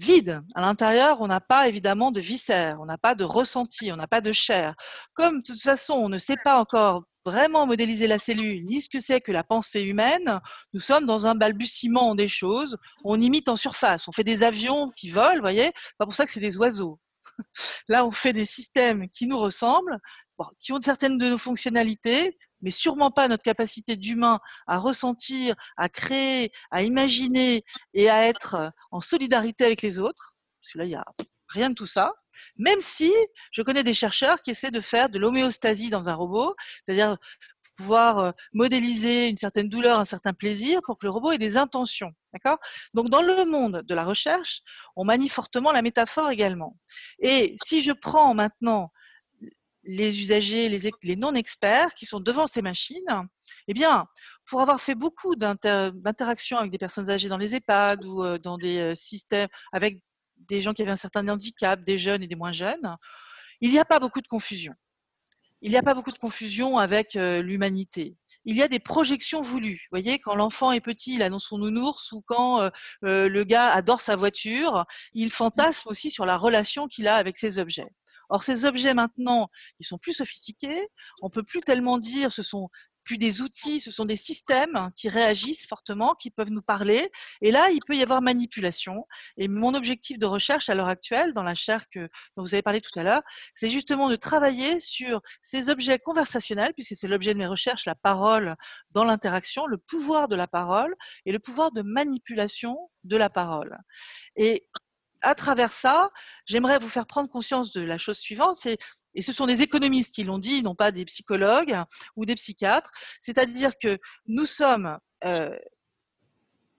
[0.00, 0.42] vide.
[0.54, 4.08] À l'intérieur, on n'a pas évidemment de viscères, on n'a pas de ressenti, on n'a
[4.08, 4.74] pas de chair.
[5.14, 8.88] Comme de toute façon, on ne sait pas encore vraiment modéliser la cellule, ni ce
[8.88, 10.40] que c'est que la pensée humaine,
[10.72, 12.78] nous sommes dans un balbutiement des choses.
[13.04, 16.32] On imite en surface, on fait des avions qui volent, voyez, pas pour ça que
[16.32, 16.98] c'est des oiseaux.
[17.88, 19.98] Là, on fait des systèmes qui nous ressemblent,
[20.60, 25.88] qui ont certaines de nos fonctionnalités, mais sûrement pas notre capacité d'humain à ressentir, à
[25.88, 30.34] créer, à imaginer et à être en solidarité avec les autres.
[30.60, 31.04] Parce que là, il n'y a
[31.48, 32.12] rien de tout ça.
[32.56, 33.12] Même si
[33.52, 36.54] je connais des chercheurs qui essaient de faire de l'homéostasie dans un robot,
[36.86, 37.16] c'est-à-dire
[37.80, 41.56] pouvoir euh, modéliser une certaine douleur, un certain plaisir pour que le robot ait des
[41.56, 42.12] intentions.
[42.32, 42.58] D'accord?
[42.94, 44.60] Donc, dans le monde de la recherche,
[44.96, 46.76] on manie fortement la métaphore également.
[47.20, 48.92] Et si je prends maintenant
[49.84, 53.28] les usagers, les, non-experts qui sont devant ces machines,
[53.66, 54.06] eh bien,
[54.46, 58.58] pour avoir fait beaucoup d'interactions avec des personnes âgées dans les EHPAD ou euh, dans
[58.58, 60.02] des euh, systèmes avec
[60.36, 62.96] des gens qui avaient un certain handicap, des jeunes et des moins jeunes,
[63.60, 64.74] il n'y a pas beaucoup de confusion.
[65.62, 68.16] Il n'y a pas beaucoup de confusion avec euh, l'humanité.
[68.46, 69.86] Il y a des projections voulues.
[69.90, 72.70] Vous voyez, quand l'enfant est petit, il annonce son nounours, ou quand
[73.02, 77.58] le gars adore sa voiture, il fantasme aussi sur la relation qu'il a avec ses
[77.58, 77.90] objets.
[78.30, 80.88] Or, ces objets maintenant, ils sont plus sophistiqués.
[81.20, 82.70] On peut plus tellement dire ce sont
[83.04, 87.10] plus des outils, ce sont des systèmes qui réagissent fortement, qui peuvent nous parler.
[87.42, 89.06] Et là, il peut y avoir manipulation.
[89.36, 92.08] Et mon objectif de recherche à l'heure actuelle, dans la chaire dont
[92.42, 93.22] vous avez parlé tout à l'heure,
[93.54, 97.94] c'est justement de travailler sur ces objets conversationnels, puisque c'est l'objet de mes recherches, la
[97.94, 98.54] parole
[98.90, 100.94] dans l'interaction, le pouvoir de la parole
[101.26, 103.76] et le pouvoir de manipulation de la parole.
[104.36, 104.66] Et
[105.22, 106.10] à travers ça,
[106.46, 108.58] j'aimerais vous faire prendre conscience de la chose suivante,
[109.14, 111.76] et ce sont des économistes qui l'ont dit, non pas des psychologues
[112.16, 115.56] ou des psychiatres, c'est-à-dire que nous sommes euh,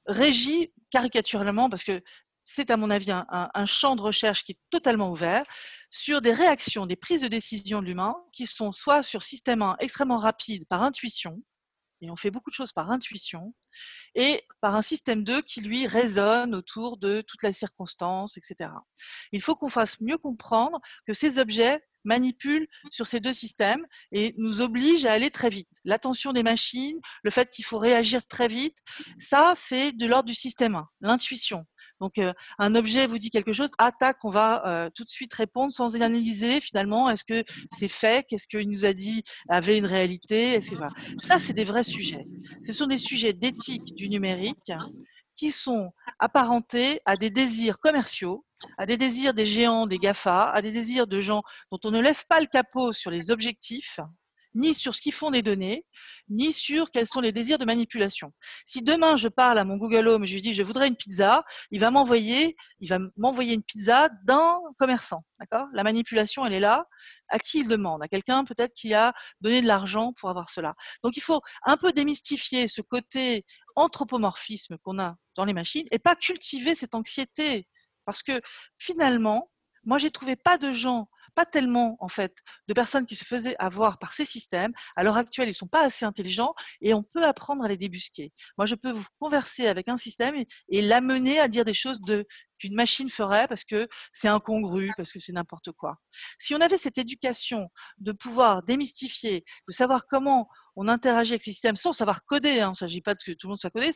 [0.06, 2.02] régis caricaturalement, parce que
[2.44, 5.44] c'est à mon avis un, un, champ de recherche qui est totalement ouvert,
[5.90, 9.78] sur des réactions, des prises de décision de l'humain, qui sont soit sur système 1
[9.80, 11.42] extrêmement rapide par intuition,
[12.02, 13.54] et on fait beaucoup de choses par intuition,
[14.16, 18.72] et par un système 2 qui, lui, résonne autour de toutes les circonstances, etc.
[19.32, 24.34] Il faut qu'on fasse mieux comprendre que ces objets manipulent sur ces deux systèmes et
[24.38, 25.70] nous obligent à aller très vite.
[25.86, 28.78] L'attention des machines, le fait qu'il faut réagir très vite,
[29.20, 31.66] ça, c'est de l'ordre du système 1, l'intuition.
[32.00, 35.34] Donc, euh, un objet vous dit quelque chose, attaque, on va euh, tout de suite
[35.34, 37.44] répondre sans analyser finalement, est-ce que
[37.78, 40.60] c'est fait, qu'est-ce qu'il nous a dit avait une réalité,
[41.20, 42.26] ça, c'est des vrais sujets.
[42.66, 44.72] Ce sont des sujets d'éthique du numérique
[45.36, 48.46] qui sont apparentés à des désirs commerciaux
[48.78, 52.00] à des désirs des géants, des GAFA, à des désirs de gens dont on ne
[52.00, 54.00] lève pas le capot sur les objectifs,
[54.56, 55.86] ni sur ce qu'ils font des données,
[56.30, 58.34] ni sur quels sont les désirs de manipulation.
[58.66, 60.96] Si demain je parle à mon Google Home et je lui dis je voudrais une
[60.96, 65.24] pizza, il va m'envoyer, il va m'envoyer une pizza d'un commerçant.
[65.40, 65.68] D'accord?
[65.74, 66.86] La manipulation, elle est là.
[67.30, 68.04] À qui il demande?
[68.04, 70.76] À quelqu'un peut-être qui a donné de l'argent pour avoir cela.
[71.04, 73.46] Donc il faut un peu démystifier ce côté
[73.76, 77.68] anthropomorphisme qu'on a dans les machines et pas cultiver cette anxiété.
[78.06, 78.42] Parce que
[78.78, 79.52] finalement,
[79.84, 82.38] moi j'ai trouvé pas de gens pas tellement en fait
[82.68, 84.72] de personnes qui se faisaient avoir par ces systèmes.
[84.96, 88.32] À l'heure actuelle, ils sont pas assez intelligents et on peut apprendre à les débusquer.
[88.58, 90.36] Moi, je peux vous converser avec un système
[90.70, 92.26] et, l'amener à dire des choses de
[92.62, 95.98] qu'une machine ferait parce que c'est incongru, parce que c'est n'importe quoi.
[96.40, 101.52] Si on avait cette éducation de pouvoir démystifier, de savoir comment on interagit avec ces
[101.52, 103.70] systèmes sans savoir coder, hein, il ne s'agit pas de que tout le monde soit
[103.70, 103.92] codé,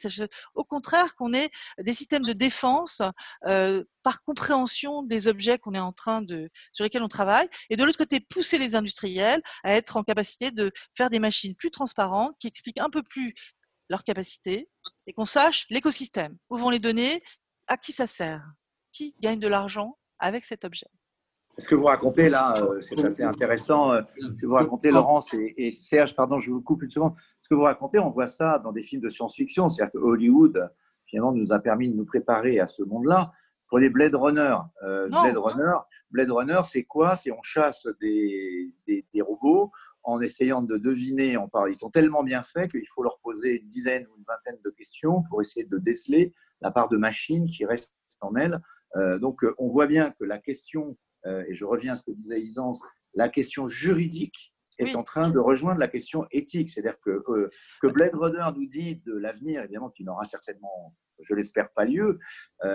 [0.56, 1.50] au contraire qu'on ait
[1.80, 3.02] des systèmes de défense
[3.48, 7.76] euh, par compréhension des objets qu'on est en train de, sur lesquels on travaille, et
[7.76, 11.72] de l'autre côté, pousser les industriels à être en capacité de faire des machines plus
[11.72, 13.34] transparentes, qui expliquent un peu plus
[13.90, 14.70] leurs capacités,
[15.08, 17.24] et qu'on sache l'écosystème, où vont les données,
[17.68, 18.46] à qui ça sert?
[18.92, 20.88] Qui gagne de l'argent avec cet objet?
[21.58, 23.94] Ce que vous racontez là, euh, c'est assez intéressant.
[23.94, 27.14] Euh, ce que vous racontez, Laurence et, Serge, pardon, je vous coupe une seconde.
[27.42, 29.70] Ce que vous racontez, on voit ça dans des films de science-fiction.
[29.70, 30.70] C'est-à-dire que Hollywood,
[31.06, 33.32] finalement, nous a permis de nous préparer à ce monde-là.
[33.68, 34.58] Prenez Blade Runner.
[34.84, 35.76] Euh, Blade Runner,
[36.12, 37.16] Blade Runner, c'est quoi?
[37.16, 39.72] C'est on chasse des, des, des, robots
[40.04, 41.38] en essayant de deviner.
[41.38, 44.26] On parle, ils sont tellement bien faits qu'il faut leur poser une dizaine ou une
[44.28, 48.62] vingtaine de questions pour essayer de déceler la part de machine qui reste en elle.
[48.96, 52.04] Euh, donc, euh, on voit bien que la question, euh, et je reviens à ce
[52.04, 52.82] que disait Isance,
[53.14, 56.70] la question juridique est en train de rejoindre la question éthique.
[56.70, 61.34] C'est-à-dire que ce que Blade Runner nous dit de l'avenir, évidemment, qui n'aura certainement, je
[61.34, 62.20] l'espère, pas lieu,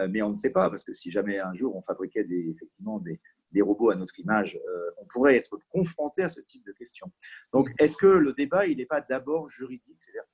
[0.09, 3.01] mais on ne sait pas, parce que si jamais un jour on fabriquait des, effectivement
[3.01, 3.21] des,
[3.53, 4.59] des robots à notre image,
[4.97, 7.13] on pourrait être confronté à ce type de questions.
[7.53, 9.99] Donc, est-ce que le débat, il n'est pas d'abord juridique?
[9.99, 10.25] C'est-à-dire,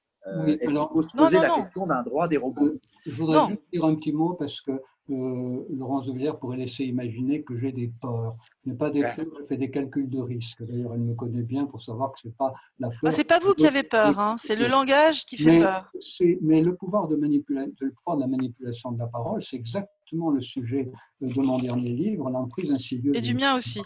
[0.60, 2.72] est-ce se poser la question d'un droit des robots?
[3.04, 4.72] Je voudrais juste dire un petit mot parce que
[5.08, 8.36] euh, Laurence de Villiers pourrait laisser imaginer que j'ai des peurs.
[8.64, 10.64] Je n'ai pas des peurs, je fais des calculs de risque.
[10.64, 12.98] D'ailleurs, elle me connaît bien pour savoir que ce n'est pas la peur.
[13.04, 14.34] Ah, c'est pas vous qui avez peur, hein.
[14.38, 15.92] c'est le langage qui fait peur.
[16.40, 20.40] Mais le pouvoir de, le pouvoir de la manipulation de la parole, c'est exactement le
[20.42, 23.16] sujet de mon dernier livre, L'emprise insidieuse.
[23.16, 23.80] Et du mien aussi.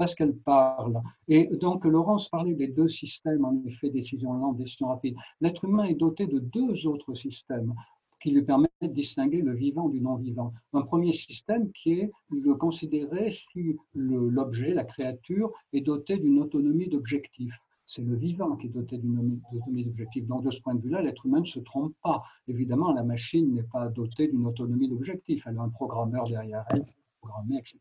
[0.00, 0.98] Parce qu'elle parle.
[1.28, 5.14] Et donc, Laurence parlait des deux systèmes, en effet, décision lente, décision rapide.
[5.42, 7.74] L'être humain est doté de deux autres systèmes
[8.22, 10.54] qui lui permettent de distinguer le vivant du non-vivant.
[10.72, 16.88] Un premier système qui est de considérer si l'objet, la créature, est doté d'une autonomie
[16.88, 17.52] d'objectif.
[17.86, 20.26] C'est le vivant qui est doté d'une autonomie d'objectif.
[20.28, 22.22] Donc, de ce point de vue-là, l'être humain ne se trompe pas.
[22.48, 25.42] Évidemment, la machine n'est pas dotée d'une autonomie d'objectif.
[25.46, 26.84] Elle a un programmeur derrière elle,
[27.20, 27.76] programmé, etc.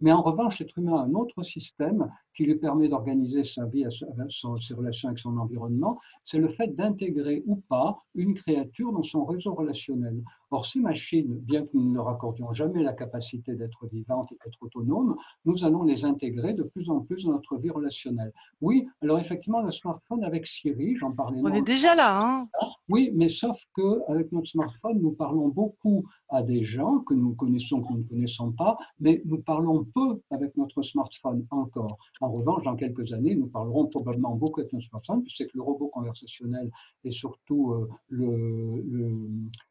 [0.00, 3.84] Mais en revanche, l'être humain a un autre système qui lui permet d'organiser sa vie,
[3.90, 9.24] ses relations avec son environnement, c'est le fait d'intégrer ou pas une créature dans son
[9.24, 10.22] réseau relationnel.
[10.50, 14.36] Or, ces machines, bien que nous ne leur accordions jamais la capacité d'être vivantes et
[14.44, 18.32] d'être autonomes, nous allons les intégrer de plus en plus dans notre vie relationnelle.
[18.62, 21.40] Oui, alors effectivement, le smartphone avec Siri, j'en parlais.
[21.42, 22.48] On est déjà là, hein
[22.88, 27.82] Oui, mais sauf qu'avec notre smartphone, nous parlons beaucoup à des gens que nous connaissons,
[27.82, 31.98] que nous ne connaissons pas, mais nous parlons peu avec notre smartphone encore.
[32.20, 35.88] En revanche, dans quelques années, nous parlerons probablement beaucoup avec notre smartphone, puisque le robot
[35.88, 36.70] conversationnel
[37.04, 39.28] et surtout euh, le,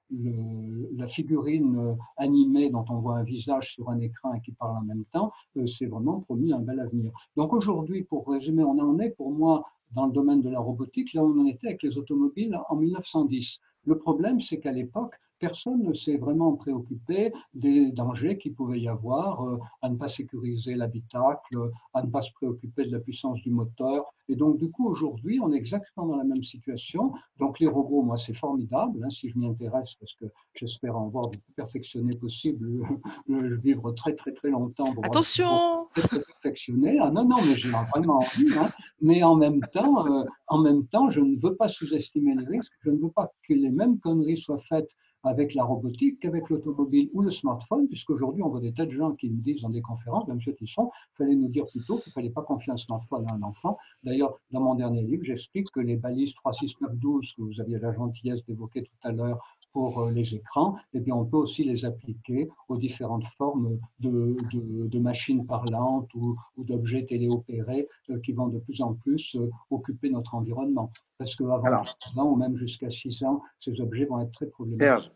[0.10, 4.84] la figurine animée dont on voit un visage sur un écran et qui parle en
[4.84, 7.12] même temps, euh, c'est vraiment promis un bel avenir.
[7.36, 9.65] Donc aujourd'hui, pour résumer, on en est pour moi
[9.96, 12.76] dans le domaine de la robotique, là où on en était avec les automobiles en
[12.76, 13.60] 1910.
[13.86, 18.88] Le problème, c'est qu'à l'époque, personne ne s'est vraiment préoccupé des dangers qu'il pouvait y
[18.88, 21.58] avoir euh, à ne pas sécuriser l'habitacle,
[21.93, 24.06] à ne pas se préoccuper de la puissance du moteur.
[24.30, 27.13] Et donc, du coup, aujourd'hui, on est exactement dans la même situation.
[27.39, 31.08] Donc, les robots, moi, c'est formidable, hein, si je m'y intéresse, parce que j'espère en
[31.08, 32.86] voir le plus perfectionné possible,
[33.28, 34.93] le vivre très, très, très longtemps.
[34.93, 36.97] Pour Attention perfectionné.
[37.02, 38.54] Ah non, non, mais j'ai vraiment envie.
[38.58, 38.69] Hein.
[39.02, 42.71] Mais en même temps, euh, en même temps, je ne veux pas sous-estimer les risques.
[42.84, 44.89] Je ne veux pas que les mêmes conneries soient faites
[45.28, 49.13] avec la robotique qu'avec l'automobile ou le smartphone, puisqu'aujourd'hui, on voit des tas de gens
[49.13, 51.98] qui nous disent dans des conférences, même ceux qui sont, il fallait nous dire plutôt
[51.98, 53.78] qu'il ne fallait pas confier un smartphone à un enfant.
[54.04, 58.44] D'ailleurs, dans mon dernier livre, j'explique que les balises 36912 que vous aviez la gentillesse
[58.46, 59.40] d'évoquer tout à l'heure
[59.78, 64.36] pour euh, les écrans, eh bien, on peut aussi les appliquer aux différentes formes de,
[64.52, 69.52] de, machines parlantes ou, ou d'objets téléopérés euh, qui vont de plus en plus euh,
[69.70, 70.92] occuper notre environnement.
[71.20, 75.12] Parce qu'avant 6 ans ou même jusqu'à 6 ans, ces objets vont être très problématiques.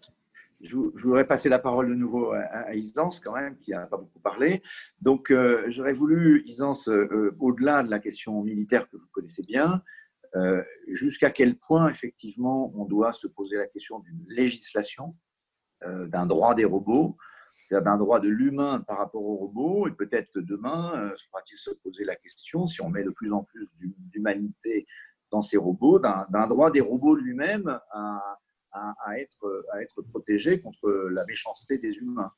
[0.62, 4.19] je, voudrais passer la parole de nouveau à, Isance, quand même, qui n'a pas beaucoup
[4.19, 4.62] parlé.
[5.02, 9.82] Donc, euh, j'aurais voulu, Isance, euh, au-delà de la question militaire que vous connaissez bien,
[10.36, 15.15] euh, jusqu'à quel point, effectivement, on doit se poser la question d'une législation,
[15.84, 17.17] d'un droit des robots,
[17.72, 22.04] d'un droit de l'humain par rapport aux robots, et peut-être que demain, faudra-t-il se poser
[22.04, 24.86] la question, si on met de plus en plus d'humanité
[25.32, 28.38] dans ces robots, d'un droit des robots lui-même à,
[29.17, 32.32] être, à être protégé contre la méchanceté des humains.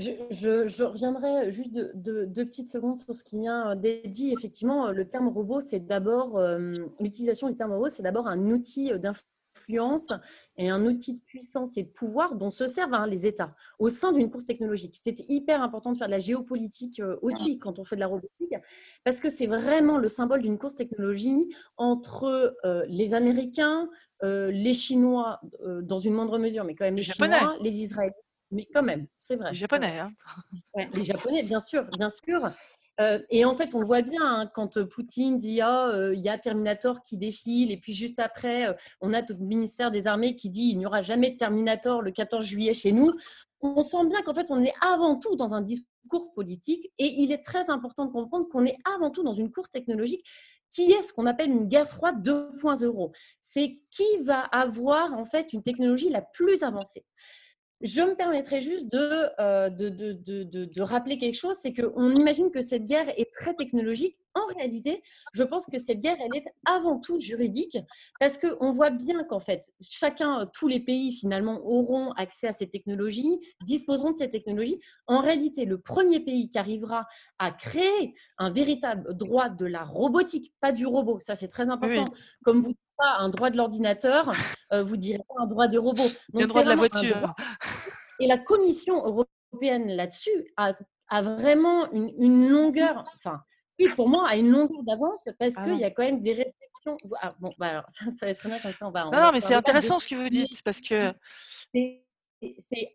[0.00, 4.32] Je, reviendrai juste deux de, petites secondes sur ce qui vient d'être dit.
[4.32, 8.90] Effectivement, le terme robot, c'est d'abord, euh, l'utilisation du terme robot, c'est d'abord un outil
[8.98, 9.24] d'influence
[9.56, 10.12] influence
[10.56, 13.88] et un outil de puissance et de pouvoir dont se servent hein, les États au
[13.88, 14.96] sein d'une course technologique.
[15.00, 18.06] C'est hyper important de faire de la géopolitique euh, aussi quand on fait de la
[18.06, 18.54] robotique,
[19.04, 23.88] parce que c'est vraiment le symbole d'une course technologie entre euh, les Américains,
[24.22, 25.40] les Chinois,
[25.82, 28.12] dans une moindre mesure, mais quand même les, Chinois, les Israéliens.
[28.50, 29.50] Mais quand même, c'est vrai.
[29.50, 29.98] Les Japonais.
[29.98, 30.10] Hein.
[30.94, 32.50] les Japonais, bien sûr, bien sûr.
[33.00, 36.20] Euh, et en fait, on le voit bien hein, quand Poutine dit ah, euh, il
[36.20, 40.06] y a Terminator qui défile, et puis juste après, euh, on a le ministère des
[40.06, 43.12] Armées qui dit il n'y aura jamais de Terminator le 14 juillet chez nous.
[43.62, 47.32] On sent bien qu'en fait, on est avant tout dans un discours politique, et il
[47.32, 50.26] est très important de comprendre qu'on est avant tout dans une course technologique
[50.70, 53.12] qui est ce qu'on appelle une guerre froide 2.0.
[53.40, 57.04] C'est qui va avoir en fait une technologie la plus avancée.
[57.80, 62.50] Je me permettrai juste euh, de, de, de, de, rappeler quelque chose, c'est qu'on imagine
[62.50, 64.18] que cette guerre est très technologique.
[64.34, 67.78] En réalité, je pense que cette guerre, elle est avant tout juridique,
[68.20, 72.68] parce qu'on voit bien qu'en fait, chacun, tous les pays finalement auront accès à ces
[72.68, 74.78] technologies, disposeront de ces technologies.
[75.06, 77.06] En réalité, le premier pays qui arrivera
[77.38, 82.04] à créer un véritable droit de la robotique, pas du robot, ça c'est très important,
[82.44, 82.74] comme vous
[83.18, 84.32] un droit de l'ordinateur,
[84.72, 86.02] euh, vous direz pas un droit des robots.
[86.32, 87.34] Donc, le droit de la voiture.
[88.20, 90.74] Et la Commission européenne là-dessus a,
[91.08, 93.40] a, vraiment une, une, longueur, enfin,
[93.78, 96.32] oui, pour moi, a une longueur d'avance parce ah qu'il y a quand même des
[96.32, 96.96] réflexions.
[97.22, 98.86] Ah, bon, bah alors, ça, va être très bien comme ça.
[98.86, 101.12] On va, non, non, mais c'est intéressant ce que vous dites parce que.
[102.58, 102.90] C'est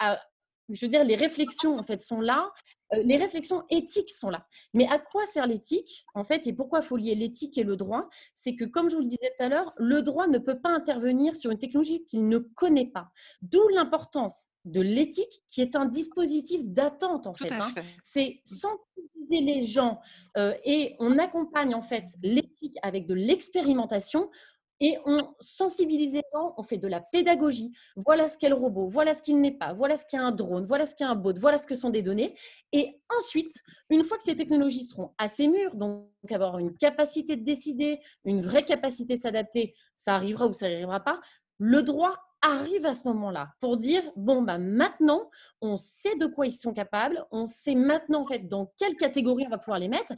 [0.69, 2.51] je veux dire, les réflexions en fait sont là,
[2.93, 4.45] euh, les réflexions éthiques sont là.
[4.73, 8.10] Mais à quoi sert l'éthique en fait et pourquoi faut lier l'éthique et le droit?
[8.34, 10.69] C'est que comme je vous le disais tout à l'heure, le droit ne peut pas
[10.69, 13.12] intervenir sur une technologie qu'il ne connaît pas.
[13.41, 17.51] D'où l'importance de l'éthique qui est un dispositif d'attente en fait.
[17.51, 17.71] Hein.
[18.01, 19.99] C'est sensibiliser les gens
[20.38, 24.30] euh, et on accompagne en fait l'éthique avec de l'expérimentation
[24.79, 27.71] et on sensibilise les gens, on fait de la pédagogie.
[27.95, 30.65] Voilà ce qu'est le robot, voilà ce qu'il n'est pas, voilà ce qu'est un drone,
[30.65, 32.35] voilà ce qu'est un bot, voilà ce que sont des données.
[32.71, 33.55] Et ensuite,
[33.89, 38.41] une fois que ces technologies seront assez mûres, donc avoir une capacité de décider, une
[38.41, 41.19] vraie capacité de s'adapter, ça arrivera ou ça n'arrivera pas,
[41.57, 45.29] le droit arrive à ce moment-là pour dire bon bah maintenant
[45.61, 49.45] on sait de quoi ils sont capables, on sait maintenant en fait dans quelle catégorie
[49.47, 50.13] on va pouvoir les mettre.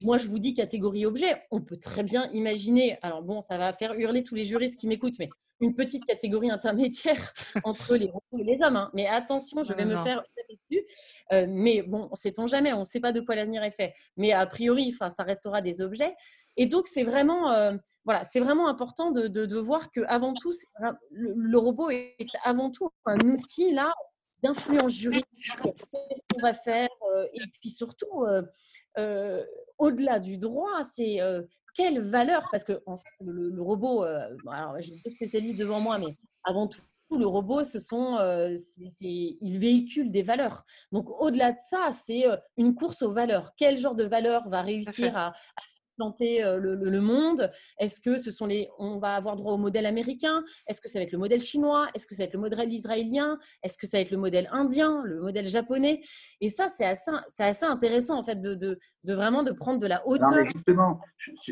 [0.00, 1.42] Moi, je vous dis catégorie objet.
[1.50, 4.86] On peut très bien imaginer, alors bon, ça va faire hurler tous les juristes qui
[4.86, 5.28] m'écoutent, mais
[5.60, 7.32] une petite catégorie intermédiaire
[7.64, 8.76] entre les robots et les hommes.
[8.76, 8.90] Hein.
[8.94, 10.84] Mais attention, je vais me faire dessus.
[11.32, 13.92] Euh, mais bon, sait-on jamais, on ne sait pas de quoi l'avenir est fait.
[14.16, 16.14] Mais a priori, ça restera des objets.
[16.58, 20.52] Et donc, c'est vraiment, euh, voilà, c'est vraiment important de, de, voir que avant tout,
[21.10, 23.94] le, robot est avant tout un outil là
[24.42, 25.24] d'influence juridique.
[25.62, 29.44] Qu'est-ce qu'on va faire euh, Et puis surtout, euh,
[29.78, 31.42] au-delà du droit, c'est euh,
[31.74, 32.46] quelle valeur?
[32.50, 36.14] Parce que en fait, le, robot, euh, alors j'ai deux spécialistes devant moi, mais
[36.44, 38.18] avant tout, le robot, ce sont,
[39.00, 40.64] il véhicule des valeurs.
[40.92, 42.24] Donc, au-delà de ça, c'est
[42.58, 43.52] une course aux valeurs.
[43.56, 45.62] Quel genre de valeur va réussir à, à
[45.98, 47.50] planter le, monde?
[47.78, 50.44] Est-ce que ce sont les, on va avoir droit au modèle américain?
[50.68, 51.88] Est-ce que ça va être le modèle chinois?
[51.94, 53.38] Est-ce que ça va être le modèle israélien?
[53.62, 56.00] Est-ce que ça va être le modèle indien, le modèle japonais?
[56.40, 59.78] Et ça, c'est assez, c'est assez intéressant en fait de, de, de, vraiment de prendre
[59.78, 60.44] de la hauteur.
[60.44, 61.00] justement,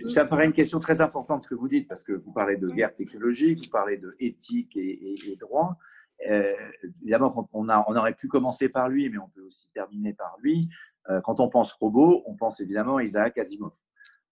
[0.07, 2.69] ça paraît une question très importante ce que vous dites parce que vous parlez de
[2.69, 5.77] guerre technologique, vous parlez de éthique et, et, droit.
[6.31, 6.53] Euh,
[7.03, 10.37] évidemment, on, a, on aurait pu commencer par lui, mais on peut aussi terminer par
[10.41, 10.69] lui.
[11.11, 13.75] Euh, quand on pense robot, on pense évidemment à Isaac Asimov.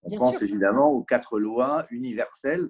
[0.05, 2.69] On pense évidemment aux quatre lois universelles,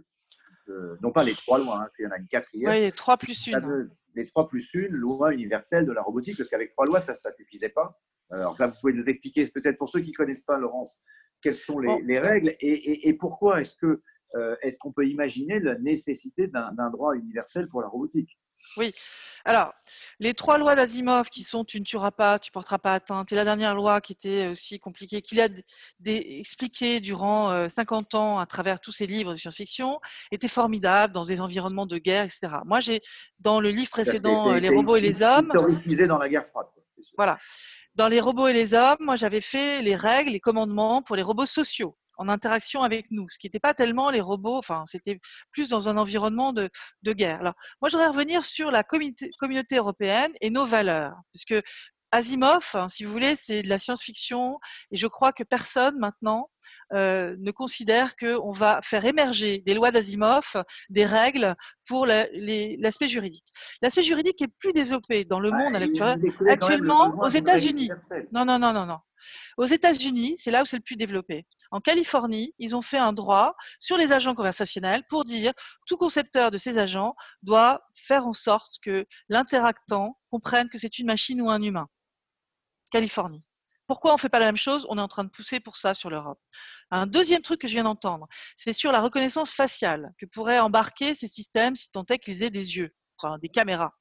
[0.68, 2.70] euh, non pas les trois lois, hein, il y en a une quatrième.
[2.70, 3.90] Oui, les trois plus une.
[4.14, 7.34] les trois plus une, loi universelle de la robotique, parce qu'avec trois lois, ça ne
[7.34, 8.00] suffisait pas.
[8.30, 11.02] Alors ça, vous pouvez nous expliquer, peut-être pour ceux qui ne connaissent pas, Laurence,
[11.42, 14.02] quelles sont les, règles et, pourquoi est-ce que
[14.62, 18.38] est-ce qu'on peut imaginer la nécessité d'un droit universel pour la robotique?
[18.76, 18.92] Oui.
[19.44, 19.72] Alors,
[20.20, 23.34] les trois lois d'Asimov qui sont tu ne tueras pas, tu porteras pas atteinte, et
[23.34, 25.48] la dernière loi qui était aussi compliquée, qu'il a
[26.06, 30.00] expliqué durant 50 ans à travers tous ses livres de science-fiction,
[30.32, 32.54] était formidable dans des environnements de guerre, etc.
[32.64, 33.00] Moi, j'ai
[33.38, 35.50] dans le livre précédent, Les robots et les hommes.
[35.68, 36.66] utilisé dans la guerre froide.
[37.16, 37.38] Voilà.
[37.94, 41.22] Dans les robots et les hommes, moi j'avais fait les règles, les commandements pour les
[41.22, 45.20] robots sociaux en interaction avec nous, ce qui n'était pas tellement les robots, enfin c'était
[45.50, 46.70] plus dans un environnement de,
[47.02, 47.40] de guerre.
[47.40, 51.54] Alors moi je voudrais revenir sur la communauté, européenne et nos valeurs, puisque
[52.10, 54.58] Asimov, hein, si vous voulez, c'est de la science-fiction
[54.92, 56.48] et je crois que personne maintenant
[56.92, 61.54] euh, ne considère qu'on va faire émerger des lois d'Asimov, des règles
[61.86, 63.46] pour l'aspect juridique.
[63.82, 65.76] L'aspect juridique est plus développé dans le monde
[66.48, 67.90] actuellement aux États-Unis.
[68.32, 68.98] Non, non, non, non, non.
[69.56, 71.46] Aux États-Unis, c'est là où c'est le plus développé.
[71.70, 75.52] En Californie, ils ont fait un droit sur les agents conversationnels pour dire
[75.86, 81.06] tout concepteur de ces agents doit faire en sorte que l'interactant comprenne que c'est une
[81.06, 81.88] machine ou un humain.
[82.90, 83.42] Californie.
[83.86, 85.76] Pourquoi on ne fait pas la même chose On est en train de pousser pour
[85.76, 86.40] ça sur l'Europe.
[86.90, 88.26] Un deuxième truc que je viens d'entendre,
[88.56, 92.50] c'est sur la reconnaissance faciale que pourraient embarquer ces systèmes si tant est qu'ils aient
[92.50, 92.94] des yeux
[93.40, 93.92] des caméras.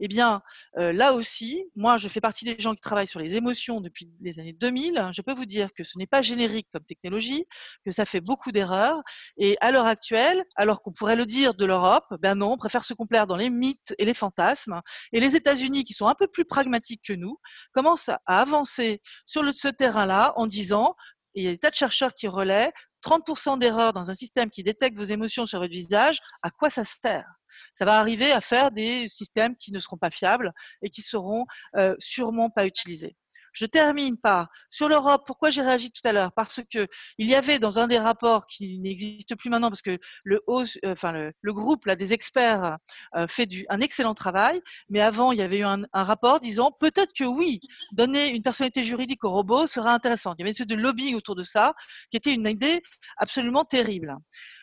[0.00, 0.40] Eh bien,
[0.78, 4.10] euh, là aussi, moi, je fais partie des gens qui travaillent sur les émotions depuis
[4.20, 5.10] les années 2000.
[5.12, 7.44] Je peux vous dire que ce n'est pas générique comme technologie,
[7.84, 9.02] que ça fait beaucoup d'erreurs.
[9.36, 12.84] Et à l'heure actuelle, alors qu'on pourrait le dire de l'Europe, ben non, on préfère
[12.84, 14.80] se complaire dans les mythes et les fantasmes.
[15.12, 17.36] Et les États-Unis, qui sont un peu plus pragmatiques que nous,
[17.72, 20.94] commencent à avancer sur ce terrain-là en disant
[21.34, 22.72] il y a des tas de chercheurs qui relaient
[23.04, 26.84] 30% d'erreurs dans un système qui détecte vos émotions sur votre visage, à quoi ça
[26.84, 27.39] sert?
[27.74, 31.46] Ça va arriver à faire des systèmes qui ne seront pas fiables et qui seront
[31.76, 33.16] euh, sûrement pas utilisés.
[33.52, 35.22] Je termine par sur l'Europe.
[35.26, 36.32] Pourquoi j'ai réagi tout à l'heure?
[36.32, 36.86] Parce que
[37.18, 41.32] il y avait dans un des rapports qui n'existe plus maintenant, parce que le, euh,
[41.44, 42.76] groupe là des experts
[43.16, 46.70] euh, fait un excellent travail, mais avant il y avait eu un, un rapport disant
[46.78, 47.60] peut-être que oui,
[47.92, 50.34] donner une personnalité juridique au robot sera intéressant.
[50.38, 51.74] Il y avait une espèce de lobbying autour de ça,
[52.10, 52.82] qui était une idée
[53.16, 54.16] absolument terrible.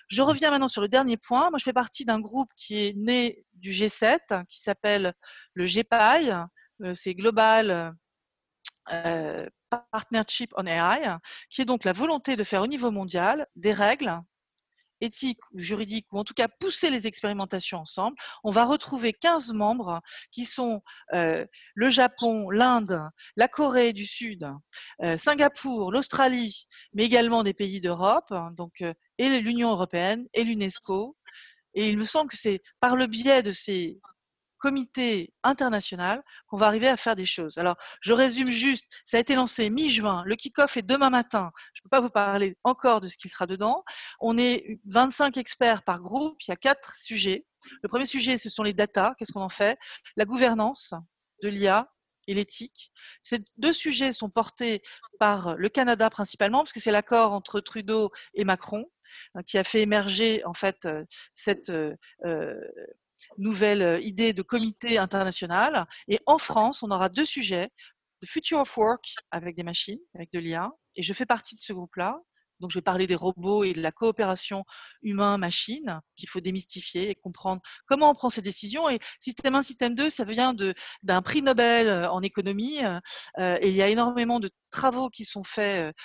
[0.07, 1.49] Je reviens maintenant sur le dernier point.
[1.49, 5.13] Moi, je fais partie d'un groupe qui est né du G7, qui s'appelle
[5.53, 6.45] le GPAI.
[6.83, 7.93] Euh, c'est Global
[8.91, 9.49] euh,
[9.91, 11.17] Partnership on AI,
[11.49, 14.17] qui est donc la volonté de faire au niveau mondial des règles
[15.01, 18.17] éthiques ou juridiques, ou en tout cas pousser les expérimentations ensemble.
[18.43, 20.81] On va retrouver 15 membres qui sont
[21.13, 21.45] euh,
[21.75, 23.01] le Japon, l'Inde,
[23.35, 24.47] la Corée du Sud,
[25.17, 28.83] Singapour, l'Australie, mais également des pays d'Europe, donc
[29.17, 31.15] et l'Union européenne et l'UNESCO.
[31.73, 33.99] Et il me semble que c'est par le biais de ces
[34.57, 37.57] comités internationaux qu'on va arriver à faire des choses.
[37.57, 41.81] Alors, je résume juste, ça a été lancé mi-juin, le kick-off est demain matin, je
[41.81, 43.83] ne peux pas vous parler encore de ce qui sera dedans.
[44.19, 47.45] On est 25 experts par groupe, il y a quatre sujets.
[47.83, 49.77] Le premier sujet, ce sont les data, qu'est-ce qu'on en fait?
[50.15, 50.93] La gouvernance
[51.43, 51.87] de l'IA,
[52.29, 52.91] et l'éthique.
[53.21, 54.81] Ces deux sujets sont portés
[55.17, 58.85] par le Canada principalement, parce que c'est l'accord entre Trudeau et Macron.
[59.35, 60.87] Hein, qui a fait émerger en fait
[61.35, 61.71] cette
[63.37, 65.85] nouvelle idée de comité international.
[66.07, 67.69] Et en France, on aura deux sujets
[68.21, 71.59] The Future of Work avec des machines, avec de l'IA, et je fais partie de
[71.59, 72.19] ce groupe-là.
[72.59, 74.63] Donc, je vais parler des robots et de la coopération
[75.03, 78.89] humain-machine qu'il faut démystifier et comprendre comment on prend ces décisions.
[78.89, 80.55] Et système 1, système 2, ça vient
[81.03, 82.79] d'un prix Nobel en économie.
[83.39, 85.95] et il y a énormément de travaux qui sont faits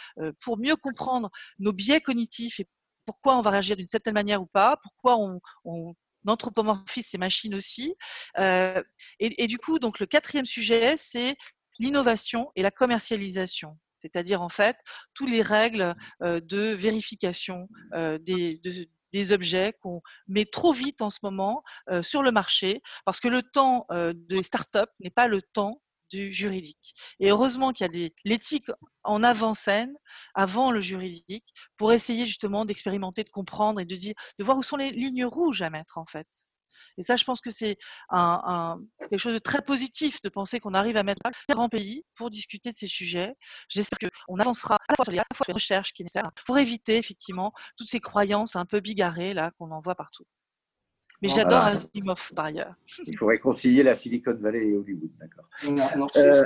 [0.40, 2.68] pour mieux comprendre nos biais cognitifs et
[3.06, 5.16] pourquoi on va réagir d'une certaine manière ou pas, pourquoi
[5.64, 5.94] on
[6.26, 7.94] anthropomorphise ces machines aussi.
[8.38, 11.36] Et, du coup, donc le quatrième sujet, c'est
[11.78, 13.78] l'innovation et la commercialisation.
[13.98, 14.76] C'est-à-dire en fait
[15.14, 17.68] toutes les règles de vérification
[18.20, 18.60] des,
[19.12, 21.62] des objets qu'on met trop vite en ce moment
[22.02, 25.81] sur le marché, parce que le temps des startups n'est pas le temps
[26.12, 26.94] du juridique.
[27.20, 28.66] Et heureusement qu'il y a l'éthique
[29.02, 29.94] en avant-scène,
[30.34, 31.46] avant le juridique,
[31.76, 35.24] pour essayer justement d'expérimenter, de comprendre et de dire, de voir où sont les lignes
[35.24, 36.28] rouges à mettre en fait.
[36.98, 37.76] Et ça, je pense que c'est
[38.10, 42.04] un, quelque chose de très positif de penser qu'on arrive à mettre un grand pays
[42.14, 43.34] pour discuter de ces sujets.
[43.68, 47.88] J'espère qu'on avancera à la fois sur les, recherches qui nécessaires pour éviter effectivement toutes
[47.88, 50.24] ces croyances un peu bigarrées là qu'on en voit partout.
[51.22, 52.74] Mais j'adore Asimov par ailleurs.
[53.06, 55.48] Il faut réconcilier la Silicon Valley et Hollywood, d'accord.
[55.96, 56.44] Non, euh,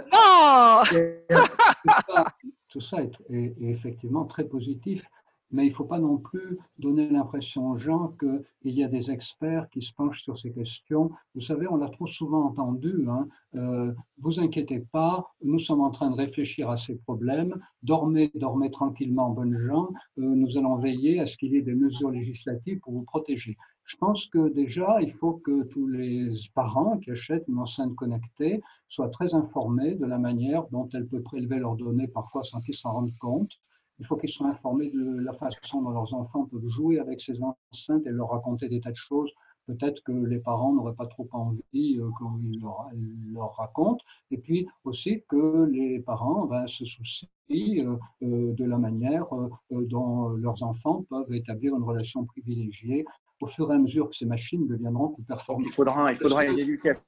[2.68, 5.02] tout, ça, est, effectivement très positif.
[5.50, 9.10] Mais il ne faut pas non plus donner l'impression aux gens qu'il y a des
[9.10, 11.10] experts qui se penchent sur ces questions.
[11.34, 13.06] Vous savez, on l'a trop souvent entendu.
[13.08, 17.54] Hein, euh, vous inquiétez pas, nous sommes en train de réfléchir à ces problèmes.
[17.82, 19.88] Dormez, dormez tranquillement, bonnes gens.
[20.18, 23.56] Euh, nous allons veiller à ce qu'il y ait des mesures législatives pour vous protéger.
[23.86, 28.60] Je pense que déjà, il faut que tous les parents qui achètent une enceinte connectée
[28.88, 32.76] soient très informés de la manière dont elle peut prélever leurs données, parfois sans qu'ils
[32.76, 33.52] s'en rendent compte.
[33.98, 37.38] Il faut qu'ils soient informés de la façon dont leurs enfants peuvent jouer avec ces
[37.42, 39.30] enceintes et leur raconter des tas de choses.
[39.66, 42.88] Peut-être que les parents n'auraient pas trop envie euh, qu'on leur,
[43.32, 44.00] leur, raconte.
[44.30, 49.26] Et puis aussi que les parents ben, se soucient euh, euh, de la manière
[49.70, 53.04] dont leurs enfants peuvent établir une relation privilégiée
[53.42, 55.66] au fur et à mesure que ces machines deviendront plus performantes.
[55.66, 57.02] Il faudra, il faudra éducation.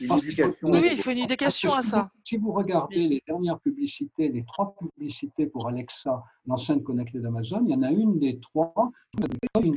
[0.00, 0.70] Une éducation.
[0.70, 2.10] Oui, il faut une éducation à ça.
[2.24, 7.70] Si vous regardez les dernières publicités, les trois publicités pour Alexa, l'enceinte connectée d'Amazon, il
[7.72, 8.90] y en a une des trois.
[9.60, 9.74] Une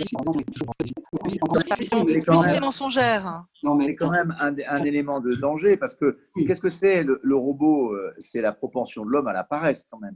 [2.26, 3.46] publicité mensongère.
[3.64, 7.36] Non, mais quand même un, un élément de danger parce que qu'est-ce que c'est le,
[7.36, 10.16] robot euh, C'est la propension de l'homme à la paresse quand même.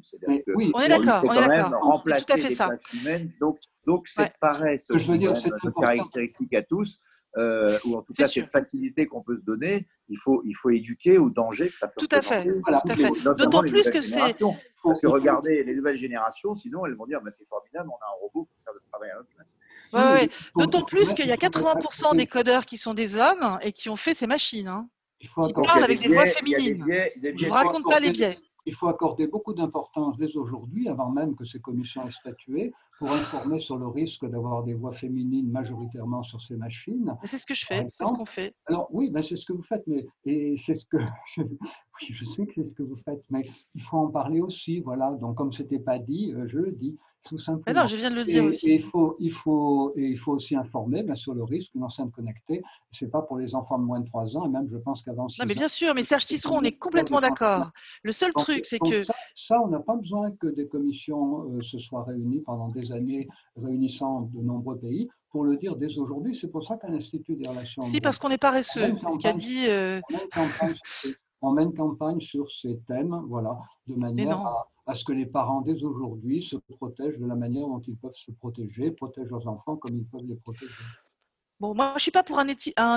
[0.56, 1.24] Oui, on est d'accord.
[1.26, 1.82] On est d'accord.
[1.82, 2.70] Remplacer tout à fait ça.
[2.94, 3.58] Humaines, donc
[3.90, 5.34] donc, cette paresse, je veux dire,
[5.80, 7.00] caractéristique à tous,
[7.38, 10.72] euh, ou en tout cas cette facilité qu'on peut se donner, il faut, il faut
[10.72, 12.46] éduquer au danger que ça peut Tout à fait.
[13.24, 14.36] D'autant plus que c'est.
[14.82, 18.10] Parce que regardez les nouvelles générations, sinon elles vont dire bah, c'est formidable, on a
[18.10, 19.58] un robot pour faire le travail à notre place.
[19.94, 23.90] Ouais, D'autant plus qu'il y a 80% des codeurs qui sont des hommes et qui
[23.90, 24.68] ont fait ces machines.
[24.68, 24.90] Hein.
[25.20, 26.84] Qui parlent avec des voix féminines.
[26.88, 31.36] Je ne raconte pas les biais il faut accorder beaucoup d'importance dès aujourd'hui, avant même
[31.36, 36.22] que ces commissions aient statué, pour informer sur le risque d'avoir des voix féminines majoritairement
[36.24, 37.18] sur ces machines.
[37.24, 38.54] C'est ce que je fais, c'est ce qu'on fait.
[38.66, 40.98] Alors oui, ben c'est ce que vous faites, mais et c'est ce que
[41.38, 43.44] oui, je sais que c'est ce que vous faites, mais
[43.74, 45.12] il faut en parler aussi, voilà.
[45.12, 47.64] Donc comme c'était pas dit, euh, je le dis tout simplement.
[47.68, 48.70] Mais non, je viens de le dire aussi.
[48.70, 51.84] Et il faut, il faut, et il faut aussi informer bien sur le risque d'une
[51.84, 52.62] enceinte connectée.
[52.92, 55.28] C'est pas pour les enfants de moins de 3 ans, et même je pense qu'avant.
[55.40, 57.70] Non, mais bien sûr, mais Serge Tisseron, on est complètement d'accord.
[58.04, 59.06] Le seul truc, c'est que.
[59.36, 63.28] Ça, on n'a pas besoin que des commissions euh, se soient réunies pendant des années,
[63.56, 66.38] réunissant de nombreux pays pour le dire dès aujourd'hui.
[66.40, 67.82] C'est pour ça qu'un institut des relations.
[67.84, 68.96] Si, parce qu'on est paresseux.
[69.00, 69.66] Ce qu'a dit.
[69.70, 70.02] Euh,
[71.42, 74.40] on mène campagne sur ces thèmes, voilà, de manière
[74.86, 78.16] à, ce que les parents dès aujourd'hui se protègent de la manière dont ils peuvent
[78.16, 80.74] se protéger, protègent leurs enfants comme ils peuvent les protéger.
[81.60, 82.48] Bon, moi, je ne suis pas pour un,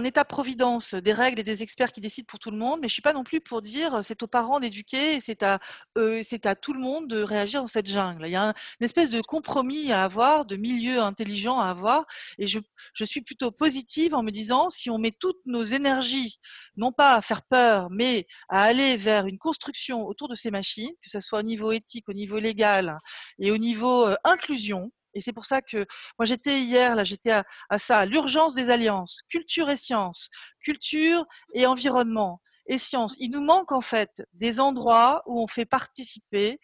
[0.05, 2.95] état-providence, des règles et des experts qui décident pour tout le monde, mais je ne
[2.95, 5.59] suis pas non plus pour dire c'est aux parents d'éduquer, c'est à,
[6.23, 8.25] c'est à tout le monde de réagir dans cette jungle.
[8.29, 12.07] Il y a une espèce de compromis à avoir, de milieu intelligent à avoir,
[12.39, 12.61] et je,
[12.95, 16.39] je suis plutôt positive en me disant si on met toutes nos énergies,
[16.77, 20.93] non pas à faire peur, mais à aller vers une construction autour de ces machines,
[21.03, 23.01] que ce soit au niveau éthique, au niveau légal
[23.41, 25.87] et au niveau inclusion, et c'est pour ça que
[26.19, 30.29] moi j'étais hier, là j'étais à, à, ça, l'urgence des alliances, culture et sciences,
[30.61, 33.17] culture et environnement et sciences.
[33.19, 36.61] Il nous manque en fait des endroits où on fait participer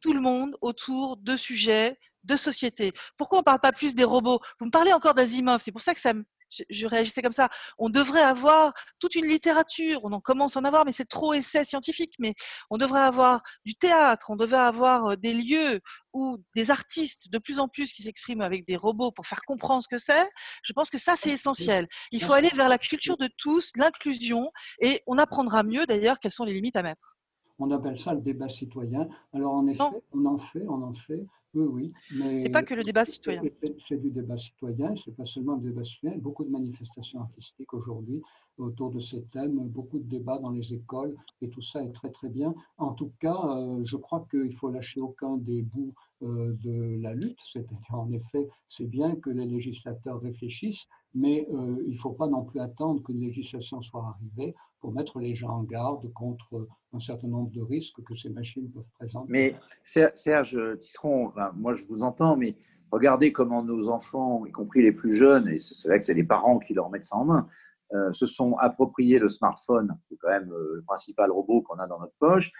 [0.00, 2.92] tout le monde autour de sujets de société.
[3.16, 4.40] Pourquoi on ne parle pas plus des robots?
[4.60, 7.48] Vous me parlez encore d'Asimov, c'est pour ça que ça me, je, réagissais comme ça.
[7.78, 11.32] On devrait avoir toute une littérature, on en commence à en avoir, mais c'est trop
[11.34, 12.34] essai scientifique, mais
[12.70, 15.80] on devrait avoir du théâtre, on devrait avoir des lieux
[16.12, 19.82] où des artistes de plus en plus qui s'expriment avec des robots pour faire comprendre
[19.82, 20.28] ce que c'est.
[20.62, 21.86] Je pense que ça, c'est essentiel.
[22.12, 26.32] Il faut aller vers la culture de tous, l'inclusion, et on apprendra mieux d'ailleurs quelles
[26.32, 27.17] sont les limites à mettre.
[27.58, 29.08] On appelle ça le débat citoyen.
[29.32, 29.82] Alors en effet,
[30.12, 31.24] on en fait, on en fait.
[31.54, 32.38] Oui, oui.
[32.38, 33.42] C'est pas que le débat citoyen.
[33.88, 36.18] C'est du débat citoyen, c'est pas seulement le débat citoyen.
[36.18, 38.22] Beaucoup de manifestations artistiques aujourd'hui
[38.58, 42.10] autour de ces thèmes, beaucoup de débats dans les écoles, et tout ça est très
[42.10, 42.54] très bien.
[42.76, 47.14] En tout cas, euh, je crois qu'il faut lâcher aucun des bouts euh, de la
[47.14, 47.38] lutte.
[47.52, 52.26] C'est-à-dire, en effet, c'est bien que les législateurs réfléchissent, mais euh, il ne faut pas
[52.26, 57.00] non plus attendre qu'une législation soit arrivée pour mettre les gens en garde contre un
[57.00, 59.26] certain nombre de risques que ces machines peuvent présenter.
[59.28, 62.56] Mais Serge Tisseron, moi je vous entends, mais
[62.90, 66.24] regardez comment nos enfants, y compris les plus jeunes, et c'est vrai que c'est les
[66.24, 67.48] parents qui leur mettent ça en main,
[67.94, 71.86] euh, se sont appropriés le smartphone, qui est quand même le principal robot qu'on a
[71.86, 72.50] dans notre poche,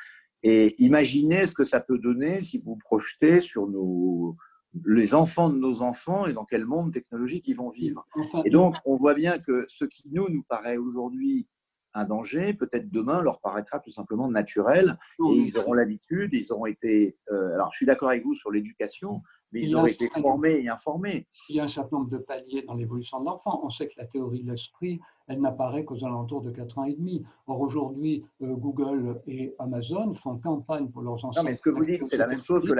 [0.43, 4.37] et imaginez ce que ça peut donner si vous projetez sur nos,
[4.85, 8.07] les enfants de nos enfants et dans quel monde technologique ils vont vivre.
[8.45, 11.49] Et donc, on voit bien que ce qui nous, nous paraît aujourd'hui
[11.99, 14.99] un danger, peut-être demain leur paraîtra tout simplement naturel
[15.31, 17.17] et ils auront l'habitude, ils auront été...
[17.31, 19.23] Euh, alors, je suis d'accord avec vous sur l'éducation,
[19.53, 21.27] mais ils ont été formés et informés.
[21.49, 23.61] Il y a un certain nombre de paliers dans l'évolution de l'enfant.
[23.63, 26.95] On sait que la théorie de l'esprit elle n'apparaît qu'aux alentours de 4 ans et
[26.95, 27.25] demi.
[27.47, 31.33] Or, aujourd'hui, euh, Google et Amazon font campagne pour leurs enfants.
[31.37, 32.73] Non, mais ce que vous dites, c'est la même chose que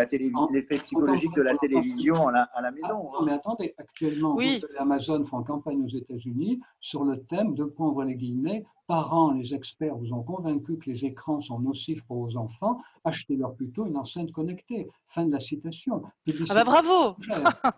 [0.53, 3.11] l'effet psychologique de la télévision à la, maison.
[3.15, 3.23] Hein.
[3.27, 8.03] Mais attendez, actuellement, Google et Amazon font campagne aux États-Unis sur le thème de prendre
[8.03, 12.37] les guillemets parents, les experts vous ont convaincu que les écrans sont nocifs pour vos
[12.37, 14.89] enfants, achetez-leur plutôt une enceinte connectée.
[15.09, 16.03] Fin de la citation.
[16.49, 17.17] Ah bah bravo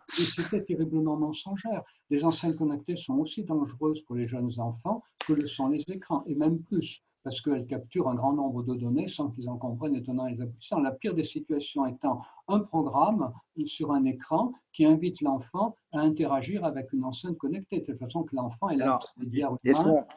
[0.09, 1.83] C'était terriblement mensongère.
[2.11, 6.25] Les enceintes connectées sont aussi dangereuses pour les jeunes enfants que le sont les écrans,
[6.27, 9.95] et même plus parce qu'elles capturent un grand nombre de données sans qu'ils en comprennent
[9.95, 10.81] les tenants et les aboutissants.
[10.81, 13.33] La pire des situations étant un programme
[13.67, 18.23] sur un écran qui invite l'enfant à interagir avec une enceinte connectée, de telle façon
[18.23, 19.53] que l'enfant est l'intermédiaire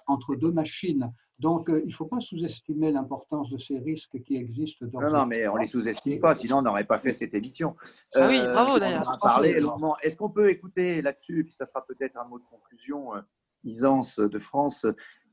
[0.08, 1.12] entre deux machines.
[1.39, 4.86] Donc, euh, il ne faut pas sous-estimer l'importance de ces risques qui existent.
[4.94, 7.76] non, non, mais on ne les sous-estime pas, sinon on n'aurait pas fait cette émission.
[8.14, 9.20] Ah oui, bravo d'ailleurs.
[10.04, 13.22] Est-ce qu'on peut écouter là-dessus, puis ça sera peut-être un mot de conclusion, euh,
[13.64, 14.86] Isance de France,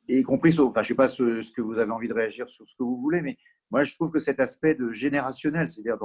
[0.09, 2.69] y compris, enfin, je ne sais pas ce, que vous avez envie de réagir sur
[2.69, 3.37] ce que vous voulez, mais
[3.71, 5.99] moi, je trouve que cet aspect de générationnel, c'est-à-dire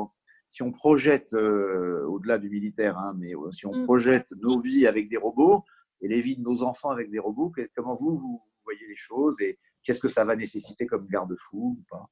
[0.47, 3.83] si on projette, euh, au-delà du militaire, hein, mais euh, si on mm.
[3.85, 5.63] projette nos vies avec des robots
[6.01, 9.41] et les vies de nos enfants avec des robots, comment vous, vous voyez les choses
[9.41, 12.09] et qu'est-ce que ça va nécessiter comme garde-fou ou pas?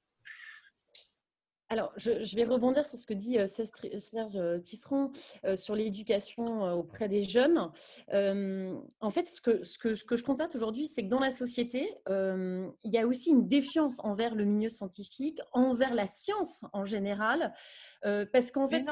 [1.74, 5.11] Alors, je, vais rebondir sur ce que dit euh, Serge euh, Tisseron
[5.43, 7.71] euh, sur l'éducation auprès des jeunes.
[8.09, 11.32] en fait, ce que, ce que, ce que je constate aujourd'hui, c'est que dans la
[11.32, 16.86] société, il y a aussi une défiance envers le milieu scientifique, envers la science en
[16.86, 17.53] général,
[18.01, 18.86] parce qu'en fait,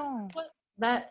[0.77, 1.03] bah,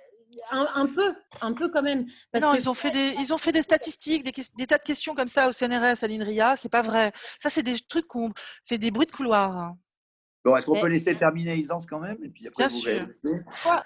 [0.51, 2.07] un, peu, un peu quand même.
[2.41, 5.29] non, ils ont fait des, ils ont fait des statistiques, des, tas de questions comme
[5.29, 6.57] ça au CNRS, à l'INRIA.
[6.57, 7.13] C'est pas vrai.
[7.39, 8.07] Ça, c'est des trucs,
[8.63, 9.75] c'est des bruits de couloir.
[10.45, 13.07] Bon, est-ce qu'on peut laisser terminer Isance quand même et puis après Bien sûr.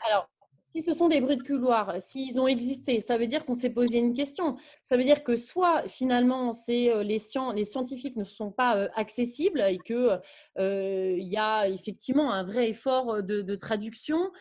[0.09, 0.31] alors,
[0.75, 3.71] si ce sont des bruits de couloir, s'ils ont existé, ça veut dire qu'on s'est
[3.71, 4.57] posé une question.
[4.83, 7.21] Ça veut dire que soit finalement c'est euh, les,
[7.55, 10.19] les, scientifiques ne sont pas euh, accessibles et que
[10.59, 14.33] euh, il y a effectivement un vrai effort de, traduction,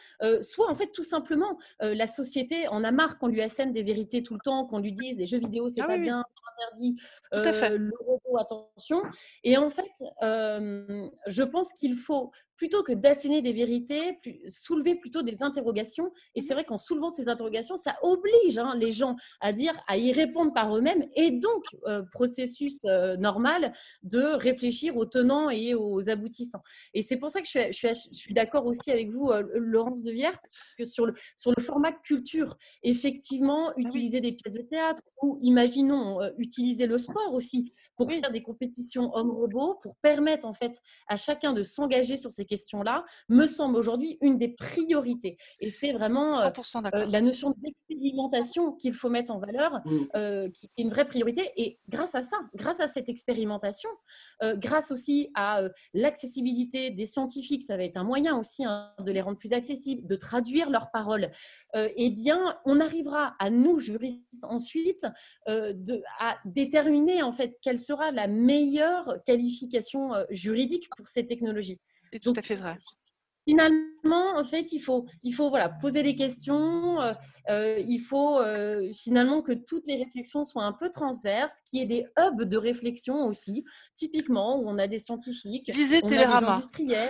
[0.41, 4.23] soit en fait tout simplement la société en a marre qu'on lui assène des vérités
[4.23, 6.23] tout le temps, qu'on lui dise les jeux vidéo c'est ah pas bien,
[6.57, 6.95] interdit,
[7.31, 7.77] tout à fait.
[7.77, 9.03] le robot attention.
[9.43, 15.41] Et en fait, je pense qu'il faut plutôt que d'asséner des vérités, soulever plutôt des
[15.41, 16.11] interrogations.
[16.35, 19.73] Et c'est mmh vrai qu'en soulevant ces interrogations, ça oblige hein, les gens à dire,
[19.87, 21.07] à y répondre par eux-mêmes.
[21.15, 23.73] Et donc, euh, processus euh, normal
[24.03, 26.61] de réfléchir aux tenants et aux aboutissants.
[26.93, 30.03] Et c'est pour ça que je suis, je suis, d'accord aussi avec vous, euh, Laurence
[30.03, 30.37] de Vière,
[30.77, 35.37] que sur le, sur le format culture, effectivement, ah utiliser des pièces de théâtre ou,
[35.41, 41.15] imaginons, utiliser le sport aussi pour faire des compétitions hommes-robots, pour permettre en fait à
[41.15, 45.37] chacun de s'engager sur ces questions-là, me semble aujourd'hui une des priorités.
[45.59, 46.49] Et c'est vraiment euh,
[46.93, 49.81] euh, la notion d'expérimentation qu'il faut mettre en valeur,
[50.15, 51.51] euh, qui est une vraie priorité.
[51.57, 53.89] Et grâce à ça, grâce à cette expérimentation,
[54.55, 59.21] grâce aussi à l'accessibilité des scientifiques, ça va être un moyen aussi hein, de les
[59.21, 61.29] rendre plus accessibles, de traduire leurs paroles,
[61.73, 65.05] eh bien, on arrivera à nous, juristes, ensuite,
[65.47, 71.79] de, à déterminer en fait quelle sera la meilleure qualification juridique pour ces technologies.
[72.13, 72.77] C'est tout à fait vrai.
[73.47, 77.01] Finalement, en fait, il faut, il faut voilà, poser des questions.
[77.01, 77.13] Euh,
[77.49, 81.81] euh, il faut euh, finalement que toutes les réflexions soient un peu transverses, qu'il y
[81.81, 86.47] ait des hubs de réflexion aussi, typiquement où on a des scientifiques, Lisez on Télérama.
[86.47, 87.09] des industriels.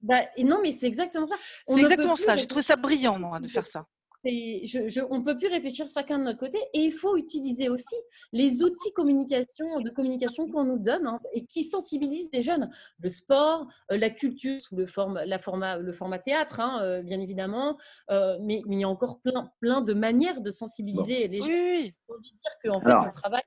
[0.00, 1.36] Bah, et non, mais c'est exactement ça.
[1.68, 2.36] C'est exactement ça.
[2.36, 3.86] J'ai trouvé ça brillant moi, de faire ça
[4.24, 7.96] on ne peut plus réfléchir chacun de notre côté et il faut utiliser aussi
[8.32, 12.70] les outils communication, de communication qu'on nous donne hein, et qui sensibilisent les jeunes.
[13.00, 14.86] Le sport, euh, la culture sous le,
[15.24, 17.78] la format, le format théâtre, hein, euh, bien évidemment,
[18.10, 21.48] euh, mais, il y a encore plein, plein de manières de sensibiliser les jeunes.
[21.50, 23.42] Oui, dire qu'en fait, on travaille.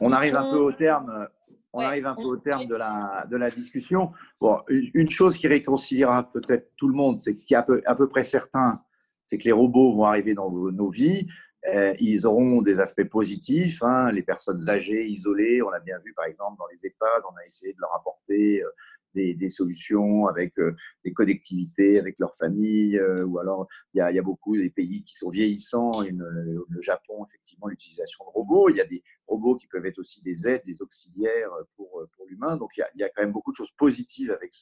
[0.00, 1.28] On arrive un peu au terme.
[1.72, 4.10] On arrive un peu au terme de la, de la discussion.
[4.40, 7.62] Bon, une chose qui réconciliera peut-être tout le monde, c'est que ce qui est à
[7.62, 8.82] peu, à peu près certain,
[9.26, 11.26] c'est que les robots vont arriver dans nos vies.
[11.68, 13.82] Euh, ils auront des aspects positifs.
[13.82, 14.12] Hein.
[14.12, 17.44] les personnes âgées, isolées, on l'a bien vu par exemple dans les EHPAD, on a
[17.44, 18.70] essayé de leur apporter euh,
[19.14, 23.00] des, solutions avec euh, des connectivités avec leur famille.
[23.00, 26.02] ou alors, il y, a, beaucoup des pays qui sont vieillissants.
[26.02, 28.68] le Japon, effectivement, l'utilisation de robots.
[28.68, 32.58] Il y a des robots qui peuvent être aussi des aides, des auxiliaires pour l'humain.
[32.58, 34.52] Donc, il y, a, quand même beaucoup de choses positives avec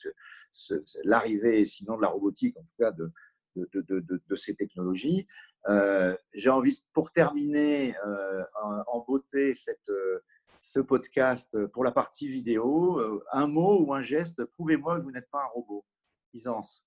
[1.02, 3.10] l'arrivée, sinon de la robotique, en tout cas, de,
[3.56, 5.26] de, ces technologies.
[5.68, 8.44] Euh, j'ai envie, pour terminer euh,
[8.86, 10.20] en, beauté cette, euh,
[10.60, 13.00] ce podcast pour la partie vidéo,
[13.32, 15.84] un mot ou un geste, prouvez-moi que vous n'êtes pas un robot.
[16.32, 16.84] Isance.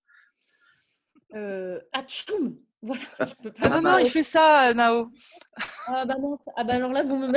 [1.34, 1.80] Euh,
[2.82, 3.01] voilà,
[3.61, 5.11] Ah non, non, il fait ça, Nao.
[5.88, 7.34] Ah bah non, ah bah alors là, vous me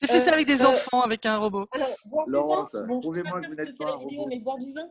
[0.00, 1.66] J'ai fait ça avec des euh, enfants, avec un robot.
[1.72, 4.26] Alors, boire du Laurence, vin, bon, prouvez-moi que vous n'êtes pas un vidéo, robot.
[4.28, 4.88] mais boire du vin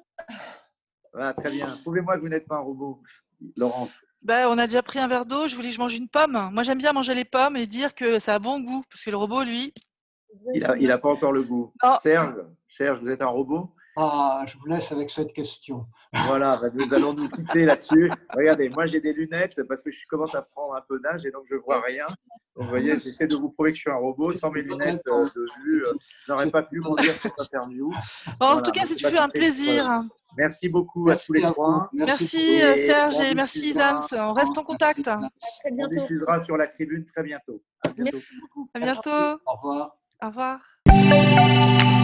[1.13, 1.77] Voilà, très bien.
[1.83, 3.01] Prouvez-moi que vous n'êtes pas un robot,
[3.57, 3.91] Laurence.
[4.21, 6.49] Ben, on a déjà pris un verre d'eau, je voulais que je mange une pomme.
[6.51, 8.83] Moi, j'aime bien manger les pommes et dire que ça a bon goût.
[8.89, 9.73] Parce que le robot, lui,
[10.53, 11.71] Il n'a il a pas encore le goût.
[12.01, 12.35] Serge,
[12.69, 13.69] Serge, vous êtes un robot?
[13.95, 15.85] Ah, je vous laisse avec cette question.
[16.25, 18.09] Voilà, bah, nous allons nous quitter là-dessus.
[18.35, 21.31] Regardez, moi j'ai des lunettes parce que je commence à prendre un peu d'âge et
[21.31, 22.07] donc je vois rien.
[22.55, 24.33] Donc vous voyez, j'essaie de vous prouver que je suis un robot.
[24.33, 25.93] Sans mes lunettes euh, de vue, euh,
[26.25, 27.91] je n'aurais pas pu conduire cette interview.
[28.39, 30.03] Bon, en tout cas, si un plaisir.
[30.35, 31.89] Merci beaucoup à tous les trois.
[31.93, 34.01] Merci euh, Serge et merci Zams.
[34.13, 35.07] On reste en contact.
[35.07, 35.19] À
[35.59, 37.61] très On diffusera sur la tribune très bientôt.
[37.83, 38.17] À bientôt.
[38.73, 39.41] À bientôt.
[39.45, 39.97] Au revoir.
[40.21, 41.99] Au revoir.